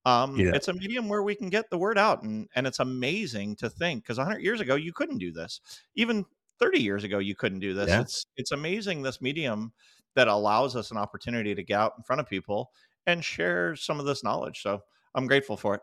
um, 0.09 0.37
yeah. 0.37 0.53
it's 0.55 0.69
a 0.69 0.73
medium 0.73 1.09
where 1.09 1.23
we 1.23 1.35
can 1.35 1.51
get 1.51 1.69
the 1.71 1.79
word 1.79 1.99
out, 1.99 2.23
and 2.23 2.49
and 2.55 2.67
it's 2.67 2.79
amazing 2.79 3.57
to 3.57 3.69
think 3.69 4.05
because 4.05 4.19
100 4.19 4.41
years 4.41 4.61
ago 4.61 4.75
you 4.75 4.93
couldn't 4.93 5.19
do 5.19 5.33
this. 5.33 5.61
Even 5.97 6.25
30 6.61 6.81
years 6.81 7.05
ago 7.05 7.19
you 7.19 7.35
couldn't 7.35 7.61
do 7.61 7.75
this. 7.75 7.89
Yeah. 7.89 8.01
It's 8.01 8.27
it's 8.37 8.53
amazing 8.53 9.03
this 9.03 9.21
medium 9.21 9.73
that 10.15 10.29
allows 10.29 10.77
us 10.77 10.91
an 10.91 10.97
opportunity 10.97 11.55
to 11.55 11.63
get 11.63 11.79
out 11.79 11.93
in 11.99 12.05
front 12.05 12.21
of 12.21 12.29
people 12.29 12.71
and 13.07 13.25
share 13.25 13.77
some 13.77 14.01
of 14.01 14.07
this 14.07 14.25
knowledge. 14.25 14.63
So 14.63 14.81
I'm 15.15 15.27
grateful 15.27 15.57
for 15.57 15.75
it. 15.75 15.81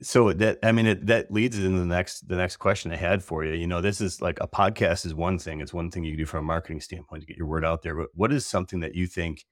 So 0.00 0.32
that 0.32 0.58
I 0.62 0.72
mean 0.72 0.86
it, 0.86 1.06
that 1.06 1.30
leads 1.30 1.58
into 1.58 1.78
the 1.78 1.84
next 1.84 2.26
the 2.28 2.36
next 2.36 2.56
question 2.56 2.90
I 2.90 2.96
had 2.96 3.22
for 3.22 3.44
you. 3.44 3.52
You 3.52 3.66
know, 3.66 3.82
this 3.82 4.00
is 4.00 4.22
like 4.22 4.38
a 4.40 4.48
podcast 4.48 5.04
is 5.04 5.14
one 5.14 5.38
thing. 5.38 5.60
It's 5.60 5.74
one 5.74 5.90
thing 5.90 6.04
you 6.04 6.16
do 6.16 6.26
from 6.26 6.40
a 6.40 6.46
marketing 6.46 6.80
standpoint 6.80 7.22
to 7.22 7.26
get 7.26 7.36
your 7.36 7.46
word 7.46 7.64
out 7.64 7.82
there. 7.82 7.94
But 7.94 8.08
what 8.14 8.32
is 8.32 8.46
something 8.46 8.80
that 8.80 8.94
you 8.94 9.06
think 9.06 9.44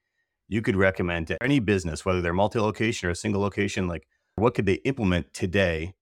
you 0.51 0.61
could 0.61 0.75
recommend 0.75 1.27
to 1.27 1.41
any 1.41 1.59
business, 1.59 2.03
whether 2.03 2.19
they're 2.19 2.33
multi-location 2.33 3.07
or 3.07 3.11
a 3.11 3.15
single 3.15 3.41
location? 3.41 3.87
Like, 3.87 4.05
what 4.35 4.53
could 4.53 4.65
they 4.65 4.81
implement 4.83 5.33
today 5.33 5.93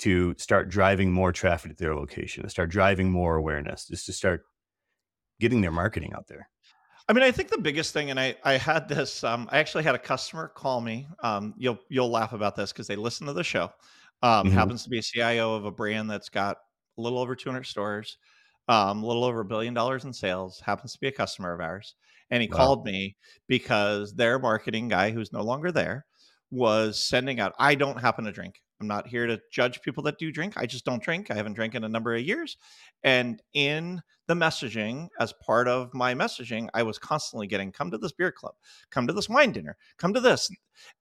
to 0.00 0.34
start 0.36 0.68
driving 0.68 1.10
more 1.10 1.32
traffic 1.32 1.70
to 1.70 1.82
their 1.82 1.96
location, 1.96 2.42
to 2.42 2.50
start 2.50 2.68
driving 2.68 3.10
more 3.10 3.36
awareness, 3.36 3.88
just 3.88 4.04
to 4.04 4.12
start 4.12 4.44
getting 5.40 5.62
their 5.62 5.70
marketing 5.70 6.12
out 6.14 6.28
there? 6.28 6.50
I 7.08 7.14
mean, 7.14 7.22
I 7.22 7.32
think 7.32 7.48
the 7.48 7.58
biggest 7.58 7.94
thing, 7.94 8.10
and 8.10 8.20
I 8.20 8.36
I 8.44 8.58
had 8.58 8.88
this. 8.88 9.24
Um, 9.24 9.48
I 9.50 9.58
actually 9.58 9.84
had 9.84 9.94
a 9.94 9.98
customer 9.98 10.48
call 10.48 10.82
me. 10.82 11.08
Um, 11.22 11.54
you'll 11.56 11.78
you'll 11.88 12.10
laugh 12.10 12.34
about 12.34 12.56
this 12.56 12.72
because 12.72 12.86
they 12.86 12.96
listen 12.96 13.26
to 13.26 13.32
the 13.32 13.42
show. 13.42 13.72
Um, 14.22 14.48
mm-hmm. 14.48 14.50
Happens 14.50 14.84
to 14.84 14.90
be 14.90 14.98
a 14.98 15.02
CIO 15.02 15.54
of 15.54 15.64
a 15.64 15.70
brand 15.70 16.10
that's 16.10 16.28
got 16.28 16.58
a 16.98 17.00
little 17.00 17.18
over 17.18 17.34
200 17.34 17.64
stores, 17.64 18.18
um, 18.68 19.02
a 19.02 19.06
little 19.06 19.24
over 19.24 19.40
a 19.40 19.44
billion 19.46 19.72
dollars 19.72 20.04
in 20.04 20.12
sales. 20.12 20.60
Happens 20.60 20.92
to 20.92 21.00
be 21.00 21.08
a 21.08 21.12
customer 21.12 21.54
of 21.54 21.60
ours, 21.60 21.94
and 22.30 22.42
he 22.42 22.48
wow. 22.48 22.56
called 22.56 22.84
me 22.84 23.16
because 23.48 24.14
their 24.14 24.38
marketing 24.38 24.88
guy, 24.88 25.10
who's 25.10 25.32
no 25.32 25.42
longer 25.42 25.72
there, 25.72 26.06
was 26.50 26.98
sending 26.98 27.40
out. 27.40 27.54
I 27.58 27.74
don't 27.74 28.00
happen 28.00 28.24
to 28.24 28.32
drink. 28.32 28.60
I'm 28.80 28.86
not 28.88 29.06
here 29.06 29.26
to 29.26 29.40
judge 29.52 29.82
people 29.82 30.02
that 30.04 30.18
do 30.18 30.32
drink. 30.32 30.54
I 30.56 30.66
just 30.66 30.84
don't 30.84 31.02
drink. 31.02 31.30
I 31.30 31.34
haven't 31.34 31.54
drank 31.54 31.74
in 31.74 31.84
a 31.84 31.88
number 31.88 32.14
of 32.14 32.22
years. 32.22 32.56
And 33.02 33.40
in 33.54 34.02
the 34.26 34.34
messaging, 34.34 35.08
as 35.20 35.32
part 35.34 35.68
of 35.68 35.92
my 35.92 36.14
messaging, 36.14 36.68
I 36.72 36.82
was 36.82 36.98
constantly 36.98 37.46
getting 37.46 37.72
come 37.72 37.90
to 37.90 37.98
this 37.98 38.12
beer 38.12 38.32
club, 38.32 38.54
come 38.90 39.06
to 39.06 39.12
this 39.12 39.28
wine 39.28 39.52
dinner, 39.52 39.76
come 39.98 40.14
to 40.14 40.20
this. 40.20 40.48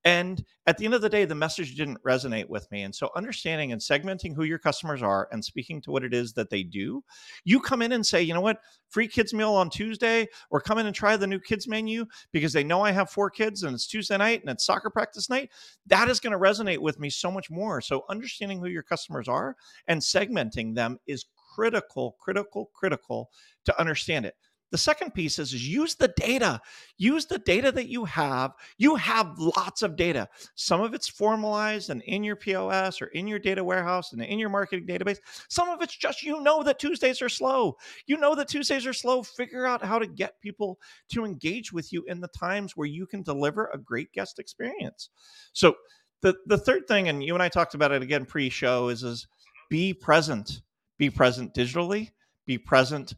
And 0.03 0.43
at 0.67 0.77
the 0.77 0.85
end 0.85 0.93
of 0.93 1.01
the 1.01 1.09
day, 1.09 1.25
the 1.25 1.35
message 1.35 1.75
didn't 1.75 2.03
resonate 2.03 2.47
with 2.47 2.69
me. 2.71 2.83
And 2.83 2.93
so, 2.93 3.09
understanding 3.15 3.71
and 3.71 3.81
segmenting 3.81 4.35
who 4.35 4.43
your 4.43 4.59
customers 4.59 5.01
are 5.01 5.27
and 5.31 5.43
speaking 5.43 5.81
to 5.81 5.91
what 5.91 6.03
it 6.03 6.13
is 6.13 6.33
that 6.33 6.49
they 6.49 6.63
do, 6.63 7.03
you 7.43 7.59
come 7.59 7.81
in 7.81 7.91
and 7.91 8.05
say, 8.05 8.21
you 8.21 8.33
know 8.33 8.41
what, 8.41 8.59
free 8.89 9.07
kids 9.07 9.33
meal 9.33 9.53
on 9.53 9.69
Tuesday, 9.69 10.27
or 10.51 10.61
come 10.61 10.77
in 10.77 10.85
and 10.85 10.95
try 10.95 11.17
the 11.17 11.27
new 11.27 11.39
kids 11.39 11.67
menu 11.67 12.05
because 12.31 12.53
they 12.53 12.63
know 12.63 12.81
I 12.81 12.91
have 12.91 13.09
four 13.09 13.29
kids 13.29 13.63
and 13.63 13.73
it's 13.73 13.87
Tuesday 13.87 14.17
night 14.17 14.41
and 14.41 14.49
it's 14.49 14.65
soccer 14.65 14.89
practice 14.89 15.29
night. 15.29 15.49
That 15.87 16.09
is 16.09 16.19
going 16.19 16.33
to 16.33 16.39
resonate 16.39 16.79
with 16.79 16.99
me 16.99 17.09
so 17.09 17.31
much 17.31 17.49
more. 17.49 17.81
So, 17.81 18.03
understanding 18.09 18.59
who 18.59 18.67
your 18.67 18.83
customers 18.83 19.27
are 19.27 19.55
and 19.87 20.01
segmenting 20.01 20.75
them 20.75 20.99
is 21.07 21.25
critical, 21.53 22.15
critical, 22.19 22.71
critical 22.73 23.29
to 23.65 23.79
understand 23.79 24.25
it. 24.25 24.35
The 24.71 24.77
second 24.79 25.13
piece 25.13 25.37
is, 25.37 25.53
is 25.53 25.69
use 25.69 25.93
the 25.93 26.07
data. 26.07 26.59
Use 26.97 27.27
the 27.27 27.37
data 27.37 27.71
that 27.73 27.89
you 27.89 28.05
have. 28.05 28.53
You 28.79 28.95
have 28.95 29.37
lots 29.37 29.83
of 29.83 29.95
data. 29.95 30.27
Some 30.55 30.81
of 30.81 30.95
it's 30.95 31.07
formalized 31.07 31.91
and 31.91 32.01
in 32.01 32.23
your 32.23 32.35
POS 32.35 32.99
or 32.99 33.05
in 33.07 33.27
your 33.27 33.37
data 33.37 33.63
warehouse 33.63 34.13
and 34.13 34.23
in 34.23 34.39
your 34.39 34.49
marketing 34.49 34.87
database. 34.87 35.19
Some 35.47 35.69
of 35.69 35.83
it's 35.83 35.95
just 35.95 36.23
you 36.23 36.41
know 36.41 36.63
that 36.63 36.79
Tuesdays 36.79 37.21
are 37.21 37.29
slow. 37.29 37.77
You 38.07 38.17
know 38.17 38.33
that 38.33 38.47
Tuesdays 38.47 38.87
are 38.87 38.93
slow. 38.93 39.21
Figure 39.21 39.67
out 39.67 39.85
how 39.85 39.99
to 39.99 40.07
get 40.07 40.41
people 40.41 40.79
to 41.09 41.23
engage 41.23 41.71
with 41.71 41.93
you 41.93 42.03
in 42.07 42.19
the 42.19 42.29
times 42.29 42.75
where 42.75 42.87
you 42.87 43.05
can 43.05 43.21
deliver 43.21 43.67
a 43.67 43.77
great 43.77 44.11
guest 44.11 44.39
experience. 44.39 45.09
So 45.53 45.75
the 46.23 46.35
the 46.47 46.57
third 46.57 46.87
thing, 46.87 47.09
and 47.09 47.23
you 47.23 47.35
and 47.35 47.43
I 47.43 47.49
talked 47.49 47.75
about 47.75 47.91
it 47.91 48.01
again 48.01 48.25
pre-show, 48.25 48.87
is 48.87 49.03
is 49.03 49.27
be 49.69 49.93
present. 49.93 50.61
Be 50.97 51.09
present 51.09 51.53
digitally. 51.53 52.11
Be 52.45 52.57
present 52.57 53.15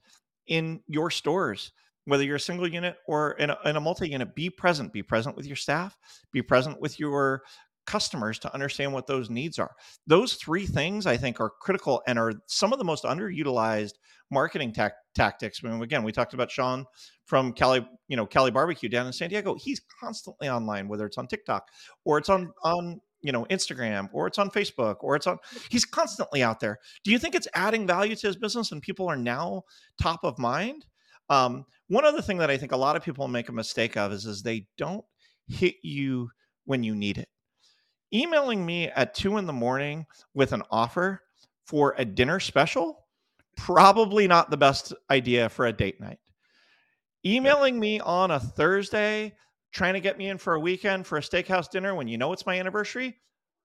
in 0.48 0.82
your 0.88 1.10
stores, 1.10 1.72
whether 2.06 2.24
you're 2.24 2.36
a 2.36 2.40
single 2.40 2.68
unit 2.68 2.98
or 3.08 3.32
in 3.34 3.50
a, 3.50 3.58
in 3.66 3.76
a 3.76 3.82
multi 3.82 4.10
unit, 4.10 4.36
be 4.36 4.50
present. 4.50 4.94
Be 4.94 5.04
present 5.04 5.36
with 5.36 5.48
your 5.48 5.56
staff, 5.56 5.98
be 6.32 6.42
present 6.42 6.80
with 6.80 7.00
your 7.00 7.42
customers 7.86 8.40
to 8.40 8.54
understand 8.54 8.94
what 8.94 9.08
those 9.08 9.30
needs 9.30 9.60
are. 9.60 9.76
Those 10.08 10.34
three 10.36 10.66
things 10.66 11.06
I 11.06 11.18
think 11.18 11.40
are 11.40 11.50
critical 11.50 12.02
and 12.08 12.18
are 12.18 12.34
some 12.48 12.74
of 12.74 12.80
the 12.80 12.86
most 12.86 13.04
underutilized 13.04 13.94
marketing 14.32 14.74
ta- 14.74 14.90
tactics. 15.14 15.62
I 15.64 15.70
mean, 15.70 15.82
again, 15.82 16.04
we 16.04 16.12
talked 16.12 16.34
about 16.34 16.52
Sean 16.52 16.86
from 17.26 17.54
Cali, 17.54 17.88
you 18.08 18.18
know, 18.18 18.26
Cali 18.26 18.52
Barbecue 18.52 18.90
down 18.90 19.08
in 19.08 19.14
San 19.14 19.30
Diego. 19.30 19.56
He's 19.56 19.82
constantly 20.00 20.50
online, 20.50 20.88
whether 20.88 21.06
it's 21.06 21.18
on 21.18 21.28
TikTok 21.28 21.70
or 22.04 22.18
it's 22.18 22.30
on 22.30 22.52
on 22.64 23.02
you 23.26 23.32
know 23.32 23.46
Instagram 23.50 24.10
or 24.14 24.28
it's 24.28 24.38
on 24.38 24.50
Facebook 24.52 24.98
or 25.00 25.16
it's 25.16 25.28
on 25.28 25.38
he's 25.70 25.86
constantly 25.86 26.44
out 26.44 26.60
there. 26.60 26.80
Do 27.04 27.12
you 27.12 27.20
think 27.20 27.36
it's 27.36 27.48
adding 27.56 27.88
value 27.88 28.16
to 28.16 28.28
his 28.28 28.36
business 28.36 28.72
and 28.72 28.82
people 28.82 29.08
are 29.08 29.18
now 29.18 29.64
top 30.02 30.24
of 30.24 30.38
mind? 30.38 30.86
Um, 31.30 31.66
one 31.88 32.06
other 32.06 32.22
thing 32.22 32.38
that 32.38 32.52
I 32.52 32.58
think 32.58 32.72
a 32.72 32.78
lot 32.78 32.96
of 32.96 33.04
people 33.04 33.28
make 33.28 33.50
a 33.50 33.54
mistake 33.54 33.98
of 33.98 34.12
is 34.12 34.26
is 34.26 34.44
they 34.44 34.68
don't 34.78 35.04
hit 35.48 35.76
you 35.84 36.30
when 36.66 36.84
you 36.84 36.96
need 36.96 37.18
it. 37.18 37.30
Emailing 38.14 38.66
me 38.66 38.90
at 38.90 39.16
two 39.16 39.38
in 39.38 39.46
the 39.46 39.54
morning 39.54 40.06
with 40.34 40.54
an 40.54 40.62
offer 40.70 41.22
for 41.66 41.96
a 41.98 42.06
dinner 42.06 42.40
special, 42.40 43.06
probably 43.58 44.28
not 44.28 44.52
the 44.52 44.58
best 44.58 44.94
idea 45.10 45.50
for 45.50 45.66
a 45.66 45.74
date 45.74 46.00
night. 46.00 46.20
Emailing 47.26 47.80
me 47.80 48.00
on 48.00 48.30
a 48.30 48.40
Thursday 48.40 49.34
trying 49.76 49.94
to 49.94 50.00
get 50.00 50.18
me 50.18 50.30
in 50.30 50.38
for 50.38 50.56
a 50.56 50.60
weekend 50.60 51.06
for 51.06 51.18
a 51.18 51.22
steakhouse 51.22 51.70
dinner 51.70 51.94
when 51.94 52.08
you 52.08 52.18
know 52.18 52.32
it's 52.32 52.46
my 52.46 52.58
anniversary, 52.58 53.18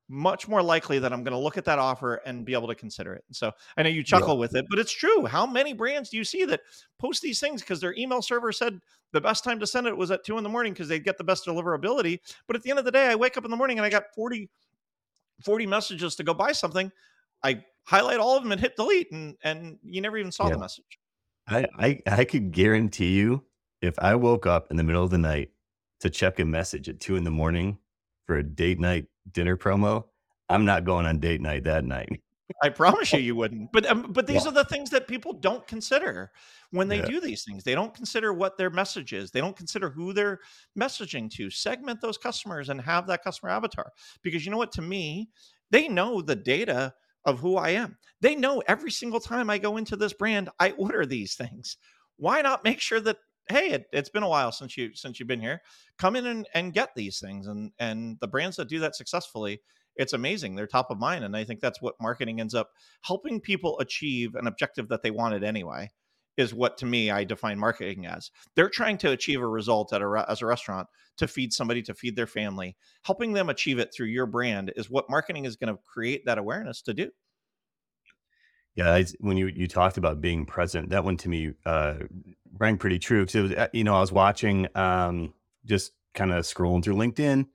much 0.09 0.49
more 0.49 0.61
likely 0.61 0.99
that 0.99 1.13
I'm 1.13 1.23
going 1.23 1.33
to 1.33 1.39
look 1.39 1.57
at 1.57 1.65
that 1.67 1.79
offer 1.79 2.17
and 2.27 2.45
be 2.45 2.53
able 2.53 2.67
to 2.67 2.75
consider 2.75 3.15
it. 3.15 3.23
And 3.29 3.37
so 3.37 3.53
I 3.77 3.85
know 3.85 3.91
you 3.91 4.03
chuckle 4.03 4.35
yeah. 4.35 4.41
with 4.41 4.57
it, 4.57 4.67
but 4.69 4.81
it's 4.81 4.91
true. 4.91 5.25
How 5.25 5.47
many 5.47 5.73
brands 5.73 6.11
do 6.11 6.17
you 6.17 6.25
see 6.25 6.45
that 6.47 6.63
post 6.99 7.23
these 7.23 7.39
things 7.39 7.63
because 7.63 7.81
their 7.81 7.95
email 7.95 8.23
server 8.23 8.51
said 8.51 8.81
the 9.13 9.21
best 9.21 9.45
time 9.45 9.61
to 9.61 9.69
send 9.69 9.87
it 9.87 9.97
was 9.97 10.11
at 10.11 10.25
two 10.25 10.37
in 10.37 10.43
the 10.43 10.51
morning 10.51 10.73
because 10.73 10.89
they 10.89 10.99
get 10.99 11.17
the 11.17 11.23
best 11.23 11.47
deliverability? 11.47 12.19
But 12.49 12.57
at 12.57 12.65
the 12.65 12.71
end 12.71 12.81
of 12.81 12.85
the 12.85 12.91
day, 12.91 13.07
I 13.07 13.15
wake 13.15 13.37
up 13.37 13.45
in 13.45 13.51
the 13.53 13.57
morning 13.57 13.79
and 13.79 13.87
I 13.87 13.89
got 13.89 14.13
40, 14.17 14.51
40 15.45 15.67
messages 15.69 16.17
to 16.17 16.25
go 16.25 16.35
buy 16.35 16.51
something. 16.51 16.91
I 17.45 17.63
highlight 17.85 18.19
all 18.19 18.37
of 18.37 18.43
them 18.43 18.51
and 18.51 18.61
hit 18.61 18.75
delete, 18.75 19.13
and 19.13 19.37
and 19.43 19.79
you 19.83 20.03
never 20.03 20.19
even 20.19 20.33
saw 20.33 20.49
yeah. 20.49 20.55
the 20.55 20.59
message. 20.59 20.99
I, 21.47 21.67
I 21.79 22.01
I 22.07 22.25
could 22.25 22.53
guarantee 22.53 23.13
you, 23.13 23.45
if 23.81 23.99
I 23.99 24.17
woke 24.17 24.45
up 24.45 24.71
in 24.71 24.77
the 24.77 24.83
middle 24.83 25.03
of 25.03 25.11
the 25.11 25.17
night 25.17 25.51
to 26.01 26.11
check 26.11 26.39
a 26.39 26.45
message 26.45 26.89
at 26.89 27.01
two 27.01 27.17
in 27.17 27.25
the 27.25 27.31
morning 27.31 27.79
for 28.27 28.37
a 28.37 28.43
date 28.43 28.81
night 28.81 29.07
dinner 29.33 29.57
promo, 29.57 30.05
I'm 30.49 30.65
not 30.65 30.85
going 30.85 31.07
on 31.07 31.21
date 31.21 31.41
night 31.41 31.65
that 31.65 31.85
night. 31.85 32.21
I 32.63 32.69
promise 32.69 33.13
you, 33.13 33.19
you 33.21 33.37
wouldn't. 33.37 33.71
But 33.73 33.87
um, 33.87 34.07
but 34.11 34.27
these 34.27 34.45
yeah. 34.45 34.51
are 34.51 34.55
the 34.55 34.65
things 34.65 34.91
that 34.91 35.09
people 35.09 35.33
don't 35.33 35.67
consider 35.67 36.31
when 36.71 36.89
they 36.89 36.99
yeah. 36.99 37.07
do 37.07 37.21
these 37.21 37.45
things. 37.45 37.65
They 37.65 37.75
don't 37.75 37.95
consider 37.95 38.33
what 38.33 38.59
their 38.59 38.71
message 38.71 39.13
is. 39.13 39.31
They 39.31 39.41
don't 39.41 39.57
consider 39.57 39.91
who 39.91 40.13
they're 40.13 40.41
messaging 40.79 41.31
to. 41.33 41.51
Segment 41.51 42.01
those 42.01 42.19
customers 42.19 42.69
and 42.69 42.81
have 42.81 43.07
that 43.07 43.23
customer 43.23 43.51
avatar. 43.51 43.91
Because 44.23 44.45
you 44.45 44.51
know 44.51 44.59
what? 44.59 44.73
To 44.73 44.83
me, 44.83 45.31
they 45.71 45.89
know 45.89 46.21
the 46.21 46.37
data 46.37 46.95
of 47.25 47.39
who 47.39 47.57
I 47.57 47.71
am. 47.71 47.97
They 48.21 48.35
know 48.35 48.63
every 48.67 48.91
single 48.91 49.21
time 49.21 49.51
I 49.51 49.59
go 49.59 49.77
into 49.77 49.97
this 49.97 50.13
brand, 50.13 50.49
I 50.59 50.71
order 50.73 51.05
these 51.05 51.35
things. 51.35 51.77
Why 52.17 52.43
not 52.43 52.65
make 52.65 52.81
sure 52.81 53.01
that 53.01 53.19
hey 53.49 53.71
it, 53.71 53.87
has 53.93 54.09
been 54.09 54.23
a 54.23 54.29
while 54.29 54.53
since 54.53 54.77
you 54.77 54.95
since 54.95 55.19
you've 55.19 55.29
been 55.29 55.41
here. 55.41 55.63
Come 55.99 56.17
in 56.17 56.27
and, 56.27 56.49
and 56.55 56.73
get 56.73 56.91
these 56.95 57.19
things 57.19 57.47
and 57.47 57.73
and 57.79 58.19
the 58.21 58.29
brands 58.29 58.57
that 58.57 58.69
do 58.69 58.81
that 58.81 58.97
successfully 58.97 59.61
it's 59.97 60.13
amazing. 60.13 60.55
They're 60.55 60.67
top 60.67 60.91
of 60.91 60.99
mind 60.99 61.25
and 61.25 61.37
i 61.37 61.45
think 61.45 61.61
that's 61.61 61.83
what 61.83 61.95
marketing 62.01 62.41
ends 62.41 62.55
up 62.55 62.71
helping 63.03 63.41
people 63.41 63.79
achieve 63.81 64.35
an 64.35 64.47
objective 64.47 64.89
that 64.89 65.03
they 65.03 65.11
wanted 65.11 65.45
anyway 65.45 65.91
is 66.37 66.55
what 66.55 66.79
to 66.79 66.87
me 66.87 67.11
i 67.11 67.25
define 67.25 67.59
marketing 67.59 68.07
as. 68.07 68.31
They're 68.57 68.71
trying 68.71 68.99
to 68.99 69.11
achieve 69.11 69.41
a 69.41 69.47
result 69.47 69.93
at 69.93 70.03
a 70.03 70.25
as 70.29 70.43
a 70.43 70.47
restaurant 70.47 70.89
to 71.19 71.29
feed 71.29 71.53
somebody 71.53 71.83
to 71.83 71.95
feed 71.95 72.17
their 72.17 72.27
family. 72.27 72.77
Helping 73.05 73.33
them 73.33 73.51
achieve 73.51 73.79
it 73.79 73.93
through 73.95 74.07
your 74.07 74.27
brand 74.27 74.73
is 74.77 74.89
what 74.89 75.11
marketing 75.11 75.45
is 75.45 75.57
going 75.57 75.75
to 75.75 75.81
create 75.85 76.25
that 76.27 76.39
awareness 76.39 76.83
to 76.83 76.95
do 76.95 77.11
yeah, 78.81 78.95
I, 78.95 79.05
when 79.19 79.37
you 79.37 79.49
you 79.49 79.69
talked 79.69 79.99
about 79.99 80.23
being 80.23 80.47
present, 80.47 80.89
that 80.89 81.05
one 81.05 81.19
to 81.19 81.29
me 81.29 81.53
uh, 81.67 81.95
rang 82.59 82.79
pretty 82.79 82.99
true 82.99 83.27
because 83.27 83.35
it 83.35 83.43
was 83.43 83.53
uh, 83.53 83.69
you 83.75 83.85
know 83.85 83.95
I 83.95 84.01
was 84.01 84.11
watching 84.11 84.69
um, 84.75 85.35
just 85.67 85.93
kind 86.15 86.33
of 86.33 86.45
scrolling 86.45 86.83
through 86.83 86.95
LinkedIn, 86.95 87.47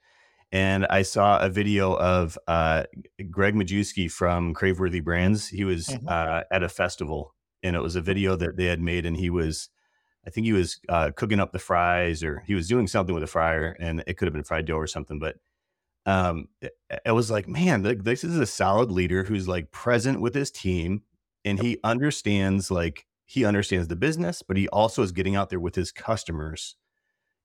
and 0.51 0.85
I 0.85 1.01
saw 1.01 1.39
a 1.39 1.49
video 1.49 1.97
of 1.97 2.37
uh, 2.47 2.83
Gregg 3.31 3.55
Majewski 3.55 4.11
from 4.11 4.53
Craveworthy 4.53 5.03
Brands. 5.03 5.47
He 5.47 5.63
was 5.63 5.87
mm-hmm. 5.87 6.07
uh, 6.07 6.41
at 6.51 6.61
a 6.61 6.69
festival, 6.69 7.33
and 7.63 7.75
it 7.75 7.81
was 7.81 7.95
a 7.95 8.01
video 8.01 8.35
that 8.35 8.55
they 8.55 8.65
had 8.65 8.79
made, 8.79 9.07
and 9.07 9.17
he 9.17 9.31
was. 9.31 9.69
I 10.27 10.31
think 10.31 10.45
he 10.45 10.53
was 10.53 10.79
uh, 10.89 11.11
cooking 11.15 11.39
up 11.39 11.53
the 11.53 11.59
fries, 11.59 12.23
or 12.23 12.43
he 12.45 12.53
was 12.53 12.67
doing 12.67 12.85
something 12.85 13.15
with 13.15 13.23
a 13.23 13.27
fryer, 13.27 13.75
and 13.79 14.03
it 14.05 14.17
could 14.17 14.27
have 14.27 14.33
been 14.33 14.43
fried 14.43 14.65
dough 14.65 14.77
or 14.77 14.87
something. 14.87 15.17
But 15.17 15.37
um, 16.05 16.49
I 17.03 17.13
was 17.13 17.31
like, 17.31 17.47
man, 17.47 17.81
this 17.81 18.23
is 18.23 18.37
a 18.37 18.45
solid 18.45 18.91
leader 18.91 19.23
who's 19.23 19.47
like 19.47 19.71
present 19.71 20.21
with 20.21 20.35
his 20.35 20.51
team 20.51 21.01
and 21.45 21.61
he 21.61 21.77
understands 21.83 22.69
like 22.69 23.05
he 23.25 23.45
understands 23.45 23.87
the 23.87 23.95
business, 23.95 24.41
but 24.41 24.57
he 24.57 24.67
also 24.69 25.01
is 25.01 25.11
getting 25.11 25.35
out 25.35 25.49
there 25.49 25.59
with 25.59 25.75
his 25.75 25.91
customers 25.91 26.75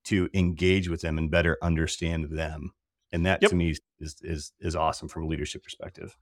to 0.04 0.28
engage 0.34 0.88
with 0.88 1.02
them 1.02 1.18
and 1.18 1.30
better 1.30 1.58
understand 1.62 2.30
them. 2.30 2.72
And 3.12 3.26
that 3.26 3.42
yep. 3.42 3.50
to 3.50 3.56
me 3.56 3.76
is 4.00 4.16
is 4.22 4.52
is 4.60 4.74
awesome 4.74 5.08
from 5.08 5.24
a 5.24 5.26
leadership 5.26 5.62
perspective. 5.62 6.16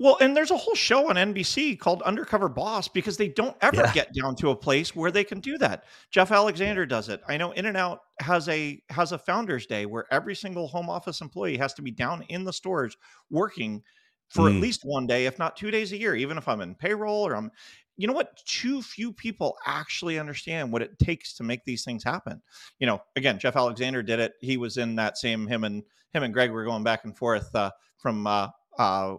Well, 0.00 0.16
and 0.20 0.36
there's 0.36 0.52
a 0.52 0.56
whole 0.56 0.76
show 0.76 1.10
on 1.10 1.16
NBC 1.16 1.76
called 1.76 2.02
Undercover 2.02 2.48
Boss 2.48 2.86
because 2.86 3.16
they 3.16 3.26
don't 3.26 3.56
ever 3.60 3.78
yeah. 3.78 3.92
get 3.92 4.14
down 4.14 4.36
to 4.36 4.50
a 4.50 4.56
place 4.56 4.94
where 4.94 5.10
they 5.10 5.24
can 5.24 5.40
do 5.40 5.58
that. 5.58 5.84
Jeff 6.12 6.30
Alexander 6.30 6.86
does 6.86 7.08
it. 7.08 7.20
I 7.26 7.36
know 7.36 7.50
In-N-Out 7.50 7.98
has 8.20 8.48
a 8.48 8.80
has 8.90 9.10
a 9.10 9.18
founders 9.18 9.66
day 9.66 9.86
where 9.86 10.06
every 10.12 10.36
single 10.36 10.68
home 10.68 10.88
office 10.88 11.20
employee 11.20 11.56
has 11.56 11.74
to 11.74 11.82
be 11.82 11.90
down 11.90 12.22
in 12.28 12.44
the 12.44 12.52
stores 12.52 12.96
working 13.28 13.82
for 14.28 14.48
mm. 14.48 14.56
at 14.56 14.60
least 14.60 14.84
one 14.84 15.06
day, 15.06 15.26
if 15.26 15.38
not 15.38 15.56
two 15.56 15.70
days 15.70 15.92
a 15.92 15.96
year, 15.96 16.14
even 16.14 16.38
if 16.38 16.48
I'm 16.48 16.60
in 16.60 16.74
payroll 16.74 17.26
or 17.26 17.34
I'm 17.34 17.50
you 17.96 18.06
know 18.06 18.12
what 18.12 18.38
too 18.46 18.80
few 18.80 19.12
people 19.12 19.56
actually 19.66 20.20
understand 20.20 20.72
what 20.72 20.82
it 20.82 20.98
takes 21.00 21.34
to 21.34 21.42
make 21.42 21.64
these 21.64 21.84
things 21.84 22.04
happen. 22.04 22.40
You 22.78 22.86
know 22.86 23.02
again 23.16 23.38
jeff 23.38 23.56
alexander 23.56 24.02
did 24.02 24.20
it. 24.20 24.34
He 24.40 24.56
was 24.56 24.76
in 24.76 24.94
that 24.96 25.18
same 25.18 25.46
him 25.46 25.64
and 25.64 25.82
him 26.12 26.22
and 26.22 26.32
greg 26.32 26.50
were 26.50 26.64
going 26.64 26.84
back 26.84 27.04
and 27.04 27.16
forth 27.16 27.54
uh, 27.54 27.70
from 27.98 28.26
uh, 28.26 28.48
uh, 28.78 29.16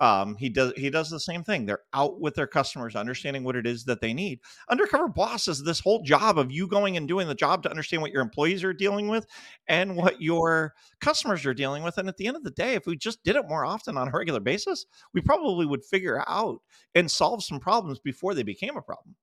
um, 0.00 0.36
he 0.36 0.48
does 0.48 0.72
he 0.76 0.90
does 0.90 1.10
the 1.10 1.20
same 1.20 1.42
thing. 1.42 1.66
They're 1.66 1.82
out 1.92 2.20
with 2.20 2.34
their 2.34 2.46
customers, 2.46 2.96
understanding 2.96 3.44
what 3.44 3.56
it 3.56 3.66
is 3.66 3.84
that 3.84 4.00
they 4.00 4.14
need. 4.14 4.40
Undercover 4.70 5.08
boss 5.08 5.48
is 5.48 5.62
this 5.62 5.80
whole 5.80 6.02
job 6.02 6.38
of 6.38 6.52
you 6.52 6.66
going 6.68 6.96
and 6.96 7.08
doing 7.08 7.28
the 7.28 7.34
job 7.34 7.62
to 7.62 7.70
understand 7.70 8.02
what 8.02 8.12
your 8.12 8.22
employees 8.22 8.62
are 8.62 8.72
dealing 8.72 9.08
with 9.08 9.26
and 9.66 9.96
what 9.96 10.20
your 10.22 10.74
customers 11.00 11.44
are 11.44 11.54
dealing 11.54 11.82
with. 11.82 11.98
And 11.98 12.08
at 12.08 12.16
the 12.16 12.26
end 12.26 12.36
of 12.36 12.44
the 12.44 12.50
day, 12.50 12.74
if 12.74 12.86
we 12.86 12.96
just 12.96 13.22
did 13.24 13.36
it 13.36 13.48
more 13.48 13.64
often 13.64 13.96
on 13.96 14.08
a 14.08 14.10
regular 14.12 14.40
basis, 14.40 14.86
we 15.14 15.20
probably 15.20 15.66
would 15.66 15.84
figure 15.84 16.22
out 16.28 16.60
and 16.94 17.10
solve 17.10 17.42
some 17.42 17.60
problems 17.60 17.98
before 17.98 18.34
they 18.34 18.42
became 18.42 18.76
a 18.76 18.82
problem. 18.82 19.14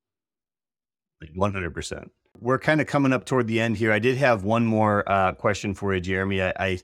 One 1.34 1.54
hundred 1.54 1.74
percent. 1.74 2.12
We're 2.40 2.60
kind 2.60 2.82
of 2.82 2.88
coming 2.88 3.14
up 3.14 3.26
toward 3.26 3.48
the 3.48 3.62
end 3.62 3.78
here. 3.78 3.94
I 3.94 4.00
did 4.00 4.18
have 4.18 4.44
one 4.44 4.66
more 4.66 5.10
uh, 5.10 5.32
question 5.32 5.74
for 5.74 5.96
you, 5.96 6.02
Jeremy. 6.02 6.42
I, 6.42 6.54
I 6.60 6.80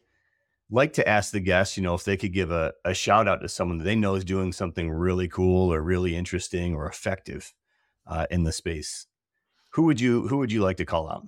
like 0.71 0.93
to 0.93 1.07
ask 1.07 1.31
the 1.31 1.39
guests, 1.39 1.77
you 1.77 1.83
know, 1.83 1.93
if 1.93 2.05
they 2.05 2.17
could 2.17 2.33
give 2.33 2.49
a, 2.49 2.73
a 2.85 2.93
shout 2.93 3.27
out 3.27 3.41
to 3.41 3.49
someone 3.49 3.77
that 3.77 3.83
they 3.83 3.95
know 3.95 4.15
is 4.15 4.25
doing 4.25 4.53
something 4.53 4.89
really 4.89 5.27
cool 5.27 5.71
or 5.71 5.81
really 5.81 6.15
interesting 6.15 6.73
or 6.73 6.87
effective 6.87 7.53
uh, 8.07 8.25
in 8.31 8.43
the 8.43 8.51
space. 8.51 9.07
Who 9.71 9.83
would 9.83 9.99
you 9.99 10.27
who 10.27 10.37
would 10.37 10.51
you 10.51 10.61
like 10.61 10.77
to 10.77 10.85
call 10.85 11.09
out? 11.09 11.27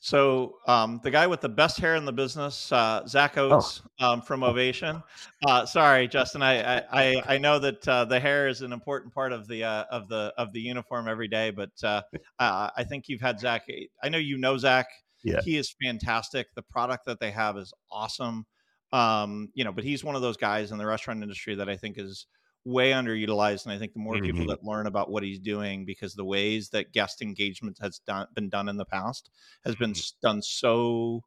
So 0.00 0.58
um, 0.68 1.00
the 1.02 1.10
guy 1.10 1.26
with 1.26 1.40
the 1.40 1.48
best 1.48 1.80
hair 1.80 1.96
in 1.96 2.04
the 2.04 2.12
business, 2.12 2.70
uh, 2.70 3.04
Zach 3.08 3.36
oh. 3.36 3.50
Oates 3.50 3.82
oh. 3.98 4.12
um, 4.12 4.22
from 4.22 4.44
Ovation. 4.44 5.02
Uh, 5.44 5.66
sorry, 5.66 6.06
Justin. 6.06 6.40
I 6.40 6.78
I, 6.92 7.22
I 7.26 7.38
know 7.38 7.58
that 7.58 7.88
uh, 7.88 8.04
the 8.04 8.20
hair 8.20 8.46
is 8.46 8.62
an 8.62 8.72
important 8.72 9.12
part 9.12 9.32
of 9.32 9.48
the 9.48 9.64
uh, 9.64 9.84
of 9.90 10.08
the 10.08 10.32
of 10.38 10.52
the 10.52 10.60
uniform 10.60 11.08
every 11.08 11.26
day, 11.26 11.50
but 11.50 11.70
uh, 11.82 12.02
I 12.38 12.84
think 12.88 13.08
you've 13.08 13.20
had 13.20 13.40
Zach. 13.40 13.66
I 14.02 14.08
know 14.08 14.18
you 14.18 14.38
know 14.38 14.56
Zach. 14.56 14.86
Yeah. 15.22 15.40
He 15.40 15.56
is 15.56 15.74
fantastic. 15.82 16.48
The 16.54 16.62
product 16.62 17.04
that 17.06 17.20
they 17.20 17.30
have 17.30 17.56
is 17.56 17.72
awesome. 17.90 18.46
Um, 18.92 19.50
you 19.54 19.64
know, 19.64 19.72
but 19.72 19.84
he's 19.84 20.02
one 20.04 20.16
of 20.16 20.22
those 20.22 20.36
guys 20.36 20.70
in 20.72 20.78
the 20.78 20.86
restaurant 20.86 21.22
industry 21.22 21.54
that 21.56 21.68
I 21.68 21.76
think 21.76 21.98
is 21.98 22.26
way 22.64 22.90
underutilized. 22.92 23.64
And 23.64 23.72
I 23.72 23.78
think 23.78 23.92
the 23.92 24.00
more 24.00 24.18
people 24.18 24.44
Mhm. 24.44 24.46
that 24.46 24.64
learn 24.64 24.86
about 24.86 25.10
what 25.10 25.22
he's 25.22 25.38
doing, 25.38 25.84
because 25.84 26.14
the 26.14 26.24
ways 26.24 26.70
that 26.70 26.92
guest 26.92 27.22
engagement 27.22 27.78
has 27.80 27.98
done, 28.00 28.26
been 28.34 28.48
done 28.48 28.68
in 28.68 28.76
the 28.78 28.84
past 28.86 29.30
has 29.64 29.76
been 29.76 29.90
Mhm. 29.90 29.98
s- 29.98 30.14
done 30.22 30.42
so 30.42 31.22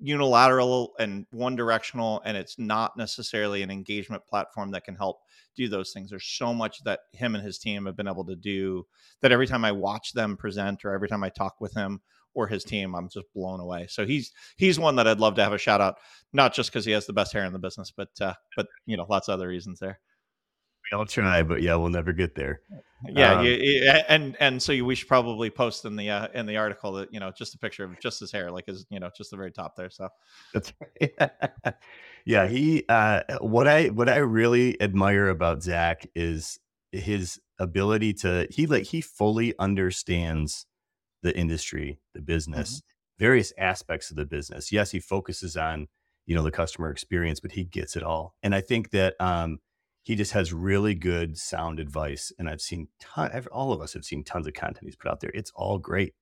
unilateral 0.00 0.92
and 0.98 1.26
one 1.30 1.56
directional 1.56 2.22
and 2.24 2.36
it's 2.36 2.58
not 2.58 2.96
necessarily 2.96 3.62
an 3.62 3.70
engagement 3.70 4.24
platform 4.26 4.70
that 4.70 4.84
can 4.84 4.94
help 4.94 5.18
do 5.56 5.68
those 5.68 5.92
things. 5.92 6.10
There's 6.10 6.26
so 6.26 6.54
much 6.54 6.82
that 6.84 7.00
him 7.12 7.34
and 7.34 7.44
his 7.44 7.58
team 7.58 7.86
have 7.86 7.96
been 7.96 8.08
able 8.08 8.24
to 8.26 8.36
do 8.36 8.86
that 9.20 9.32
every 9.32 9.46
time 9.46 9.64
i 9.64 9.72
watch 9.72 10.12
them 10.12 10.36
present 10.36 10.84
or 10.84 10.92
every 10.92 11.08
time 11.08 11.24
i 11.24 11.28
talk 11.28 11.60
with 11.60 11.74
him 11.74 12.00
or 12.34 12.46
his 12.46 12.64
team 12.64 12.94
i'm 12.94 13.08
just 13.08 13.26
blown 13.34 13.60
away. 13.60 13.86
So 13.88 14.06
he's 14.06 14.32
he's 14.56 14.78
one 14.78 14.96
that 14.96 15.08
i'd 15.08 15.20
love 15.20 15.34
to 15.36 15.44
have 15.44 15.52
a 15.52 15.58
shout 15.58 15.80
out 15.80 15.96
not 16.32 16.54
just 16.54 16.70
because 16.70 16.84
he 16.84 16.92
has 16.92 17.06
the 17.06 17.12
best 17.12 17.32
hair 17.32 17.44
in 17.44 17.52
the 17.52 17.58
business 17.58 17.92
but 17.94 18.08
uh 18.20 18.34
but 18.56 18.66
you 18.86 18.96
know 18.96 19.06
lots 19.08 19.28
of 19.28 19.34
other 19.34 19.48
reasons 19.48 19.80
there. 19.80 20.00
We 20.90 20.98
all 20.98 21.06
try, 21.06 21.42
but 21.42 21.62
yeah, 21.62 21.76
we'll 21.76 21.90
never 21.90 22.12
get 22.12 22.34
there. 22.34 22.60
Yeah 23.08 23.32
Um, 23.40 23.46
you- 23.46 23.52
you- 23.52 23.82
and 24.08 24.36
and 24.40 24.62
so 24.62 24.72
you, 24.72 24.84
we 24.84 24.94
should 24.94 25.08
probably 25.08 25.50
post 25.50 25.84
in 25.84 25.96
the 25.96 26.10
uh 26.10 26.28
in 26.34 26.46
the 26.46 26.56
article 26.56 26.92
that 26.92 27.12
you 27.12 27.20
know 27.20 27.32
just 27.36 27.54
a 27.54 27.58
picture 27.58 27.84
of 27.84 27.98
just 28.00 28.20
his 28.20 28.30
hair 28.32 28.50
like 28.50 28.66
his 28.66 28.86
you 28.90 29.00
know 29.00 29.10
just 29.16 29.30
the 29.30 29.36
very 29.36 29.52
top 29.52 29.76
there 29.76 29.90
so 29.90 30.08
That's 30.52 30.72
right. 31.00 31.74
yeah, 32.26 32.46
he 32.46 32.84
uh 32.88 33.22
what 33.40 33.66
I 33.66 33.88
what 33.88 34.08
I 34.08 34.16
really 34.18 34.80
admire 34.80 35.28
about 35.28 35.62
Zach 35.62 36.06
is 36.14 36.58
his 36.92 37.40
ability 37.58 38.12
to 38.14 38.46
he 38.50 38.66
like 38.66 38.84
he 38.84 39.00
fully 39.00 39.54
understands 39.58 40.66
the 41.22 41.36
industry, 41.36 42.00
the 42.14 42.20
Mhm. 42.20 42.24
business, 42.26 42.82
various 43.18 43.52
aspects 43.58 44.10
of 44.10 44.16
the 44.16 44.26
business. 44.26 44.72
Yes, 44.72 44.90
he 44.90 45.00
focuses 45.00 45.56
on, 45.56 45.88
you 46.26 46.34
know, 46.34 46.42
the 46.42 46.50
customer 46.50 46.90
experience, 46.90 47.40
but 47.40 47.52
he 47.52 47.64
gets 47.64 47.96
it 47.96 48.02
all. 48.02 48.34
And 48.42 48.54
I 48.54 48.60
think 48.60 48.90
that 48.90 49.14
um 49.20 49.58
he 50.02 50.14
just 50.16 50.32
has 50.32 50.52
really 50.52 50.94
good 50.94 51.36
sound 51.36 51.78
advice. 51.80 52.32
And 52.38 52.48
I've 52.48 52.60
seen 52.60 52.88
ton, 53.00 53.30
I've- 53.32 53.48
all 53.52 53.72
of 53.72 53.80
us 53.80 53.92
have 53.94 54.04
seen 54.04 54.24
tons 54.24 54.46
of 54.46 54.54
content 54.54 54.84
he's 54.86 54.96
put 54.96 55.10
out 55.10 55.20
there. 55.20 55.30
It's 55.34 55.52
all 55.54 55.78
great, 55.78 56.14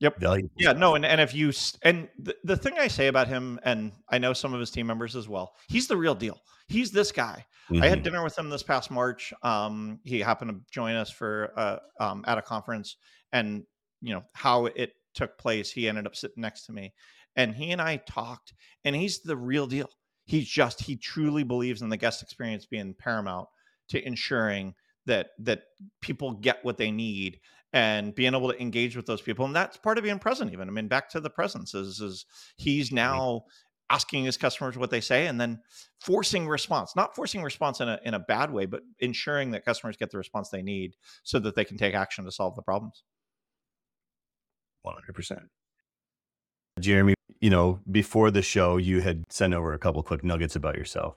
Yep. 0.00 0.18
valuable 0.20 0.50
Yeah, 0.56 0.70
stuff. 0.70 0.78
no, 0.78 0.94
and, 0.94 1.06
and 1.06 1.20
if 1.20 1.34
you 1.34 1.52
and 1.82 2.08
the, 2.18 2.36
the 2.44 2.56
thing 2.56 2.78
I 2.78 2.88
say 2.88 3.06
about 3.06 3.28
him, 3.28 3.58
and 3.62 3.92
I 4.10 4.18
know 4.18 4.32
some 4.32 4.52
of 4.52 4.60
his 4.60 4.70
team 4.70 4.86
members 4.86 5.16
as 5.16 5.28
well, 5.28 5.54
he's 5.68 5.88
the 5.88 5.96
real 5.96 6.14
deal. 6.14 6.38
He's 6.68 6.90
this 6.90 7.12
guy. 7.12 7.46
I 7.80 7.88
had 7.88 8.00
Mhm. 8.00 8.04
dinner 8.04 8.22
with 8.24 8.38
him 8.38 8.50
this 8.50 8.62
past 8.62 8.90
March. 8.90 9.32
Um, 9.42 9.98
he 10.04 10.20
happened 10.20 10.50
to 10.50 10.60
join 10.70 10.94
us 10.96 11.10
for 11.10 11.52
uh, 11.56 11.78
um, 11.98 12.22
at 12.26 12.36
a 12.36 12.42
conference, 12.42 12.96
and 13.32 13.64
you 14.02 14.12
know 14.12 14.22
how 14.34 14.66
it 14.66 14.92
took 15.14 15.38
place. 15.38 15.70
He 15.70 15.88
ended 15.88 16.06
up 16.06 16.14
sitting 16.14 16.42
next 16.42 16.66
to 16.66 16.72
me, 16.72 16.92
and 17.36 17.54
he 17.54 17.70
and 17.70 17.80
I 17.80 17.96
talked. 17.96 18.52
And 18.84 18.94
he's 18.94 19.20
the 19.22 19.36
real 19.36 19.66
deal. 19.66 19.88
He's 20.24 20.48
just 20.48 20.82
he 20.82 20.96
truly 20.96 21.42
believes 21.42 21.82
in 21.82 21.88
the 21.88 21.96
guest 21.96 22.22
experience 22.22 22.66
being 22.66 22.94
paramount 22.94 23.48
to 23.88 24.06
ensuring 24.06 24.74
that 25.06 25.30
that 25.40 25.62
people 26.00 26.32
get 26.32 26.64
what 26.64 26.78
they 26.78 26.90
need 26.90 27.40
and 27.72 28.14
being 28.14 28.34
able 28.34 28.50
to 28.50 28.60
engage 28.60 28.96
with 28.96 29.06
those 29.06 29.20
people. 29.20 29.44
And 29.44 29.54
that's 29.54 29.76
part 29.76 29.98
of 29.98 30.04
being 30.04 30.18
present. 30.18 30.52
Even 30.52 30.68
I 30.68 30.72
mean, 30.72 30.88
back 30.88 31.10
to 31.10 31.20
the 31.20 31.30
presence 31.30 31.74
is 31.74 32.00
is 32.00 32.24
he's 32.56 32.92
now 32.92 33.44
asking 33.90 34.24
his 34.24 34.38
customers 34.38 34.78
what 34.78 34.90
they 34.90 35.00
say 35.00 35.26
and 35.26 35.38
then 35.38 35.60
forcing 36.00 36.48
response 36.48 36.96
not 36.96 37.14
forcing 37.14 37.42
response 37.42 37.80
in 37.80 37.88
a, 37.88 38.00
in 38.02 38.14
a 38.14 38.18
bad 38.18 38.50
way 38.50 38.64
but 38.64 38.80
ensuring 38.98 39.50
that 39.50 39.62
customers 39.62 39.94
get 39.94 40.10
the 40.10 40.16
response 40.16 40.48
they 40.48 40.62
need 40.62 40.96
so 41.22 41.38
that 41.38 41.54
they 41.54 41.66
can 41.66 41.76
take 41.76 41.94
action 41.94 42.24
to 42.24 42.32
solve 42.32 42.56
the 42.56 42.62
problems 42.62 43.04
100%. 44.84 45.48
Jeremy, 46.80 47.13
you 47.40 47.50
know, 47.50 47.80
before 47.90 48.30
the 48.30 48.42
show, 48.42 48.76
you 48.76 49.00
had 49.00 49.24
sent 49.30 49.54
over 49.54 49.72
a 49.72 49.78
couple 49.78 50.02
quick 50.02 50.24
nuggets 50.24 50.56
about 50.56 50.76
yourself. 50.76 51.16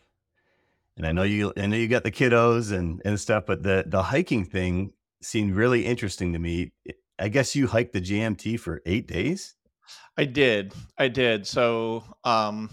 And 0.95 1.05
I 1.05 1.11
know 1.11 1.23
you 1.23 1.53
I 1.57 1.67
know 1.67 1.77
you 1.77 1.87
got 1.87 2.03
the 2.03 2.11
kiddos 2.11 2.71
and 2.71 3.01
and 3.05 3.19
stuff, 3.19 3.45
but 3.45 3.63
the 3.63 3.83
the 3.85 4.03
hiking 4.03 4.45
thing 4.45 4.93
seemed 5.21 5.55
really 5.55 5.85
interesting 5.85 6.33
to 6.33 6.39
me. 6.39 6.71
I 7.19 7.29
guess 7.29 7.55
you 7.55 7.67
hiked 7.67 7.93
the 7.93 8.01
JMT 8.01 8.59
for 8.59 8.81
8 8.85 9.07
days? 9.07 9.55
i 10.17 10.25
did 10.25 10.73
i 10.97 11.07
did 11.07 11.45
so 11.45 12.03
um 12.23 12.69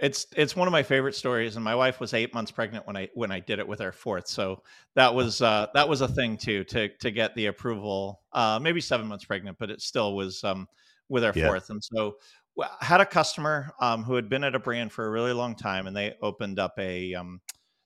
it's 0.00 0.26
it's 0.36 0.56
one 0.56 0.66
of 0.66 0.72
my 0.72 0.82
favorite 0.82 1.14
stories 1.14 1.54
and 1.56 1.64
my 1.64 1.74
wife 1.74 2.00
was 2.00 2.12
eight 2.14 2.34
months 2.34 2.50
pregnant 2.50 2.86
when 2.86 2.96
i 2.96 3.08
when 3.14 3.30
i 3.30 3.38
did 3.38 3.58
it 3.58 3.68
with 3.68 3.80
our 3.80 3.92
fourth 3.92 4.26
so 4.26 4.62
that 4.94 5.14
was 5.14 5.42
uh 5.42 5.66
that 5.74 5.88
was 5.88 6.00
a 6.00 6.08
thing 6.08 6.36
too 6.36 6.64
to 6.64 6.88
to 6.98 7.10
get 7.10 7.34
the 7.34 7.46
approval 7.46 8.20
uh 8.32 8.58
maybe 8.60 8.80
seven 8.80 9.06
months 9.06 9.24
pregnant 9.24 9.56
but 9.58 9.70
it 9.70 9.80
still 9.80 10.16
was 10.16 10.42
um 10.44 10.66
with 11.08 11.24
our 11.24 11.32
Yeah. 11.34 11.44
fourth 11.44 11.70
and 11.70 11.82
so 11.82 12.16
I 12.60 12.84
had 12.84 13.00
a 13.00 13.06
customer 13.06 13.72
um 13.80 14.04
who 14.04 14.14
had 14.14 14.28
been 14.28 14.44
at 14.44 14.54
a 14.54 14.58
brand 14.58 14.92
for 14.92 15.06
a 15.06 15.10
really 15.10 15.32
long 15.32 15.54
time 15.56 15.86
and 15.86 15.96
they 15.96 16.14
opened 16.22 16.58
up 16.58 16.74
a 16.78 17.14
um 17.14 17.40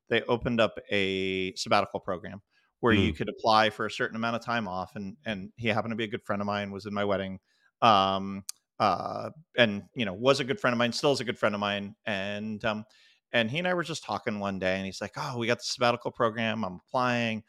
they 0.08 0.22
opened 0.22 0.60
up 0.60 0.78
a 0.90 1.54
sabbatical 1.54 2.00
program 2.00 2.42
where 2.80 2.92
you 2.92 3.12
Mm. 3.12 3.16
could 3.16 3.28
apply 3.28 3.70
for 3.70 3.86
a 3.86 3.90
certain 3.90 4.16
amount 4.16 4.36
of 4.36 4.42
time 4.44 4.68
off 4.68 4.96
and 4.96 5.16
and 5.24 5.52
he 5.56 5.68
happened 5.68 5.92
to 5.92 5.96
be 5.96 6.04
a 6.04 6.08
good 6.08 6.22
friend 6.24 6.42
of 6.42 6.46
mine 6.46 6.70
was 6.70 6.86
in 6.86 6.94
my 6.94 7.04
wedding 7.04 7.38
um 7.82 8.44
uh 8.78 9.30
and 9.56 9.84
you 9.94 10.04
know 10.04 10.12
was 10.12 10.40
a 10.40 10.44
good 10.44 10.60
friend 10.60 10.72
of 10.74 10.78
mine 10.78 10.92
still 10.92 11.12
is 11.12 11.20
a 11.20 11.24
good 11.24 11.38
friend 11.38 11.54
of 11.54 11.60
mine 11.60 11.94
and 12.06 12.64
um 12.64 12.84
and 13.32 13.50
he 13.50 13.58
and 13.58 13.66
i 13.68 13.74
were 13.74 13.82
just 13.82 14.04
talking 14.04 14.38
one 14.38 14.58
day 14.58 14.76
and 14.76 14.84
he's 14.86 15.00
like 15.00 15.12
oh 15.16 15.38
we 15.38 15.46
got 15.46 15.58
the 15.58 15.64
sabbatical 15.64 16.10
program 16.10 16.64
i'm 16.64 16.80
applying 16.86 17.42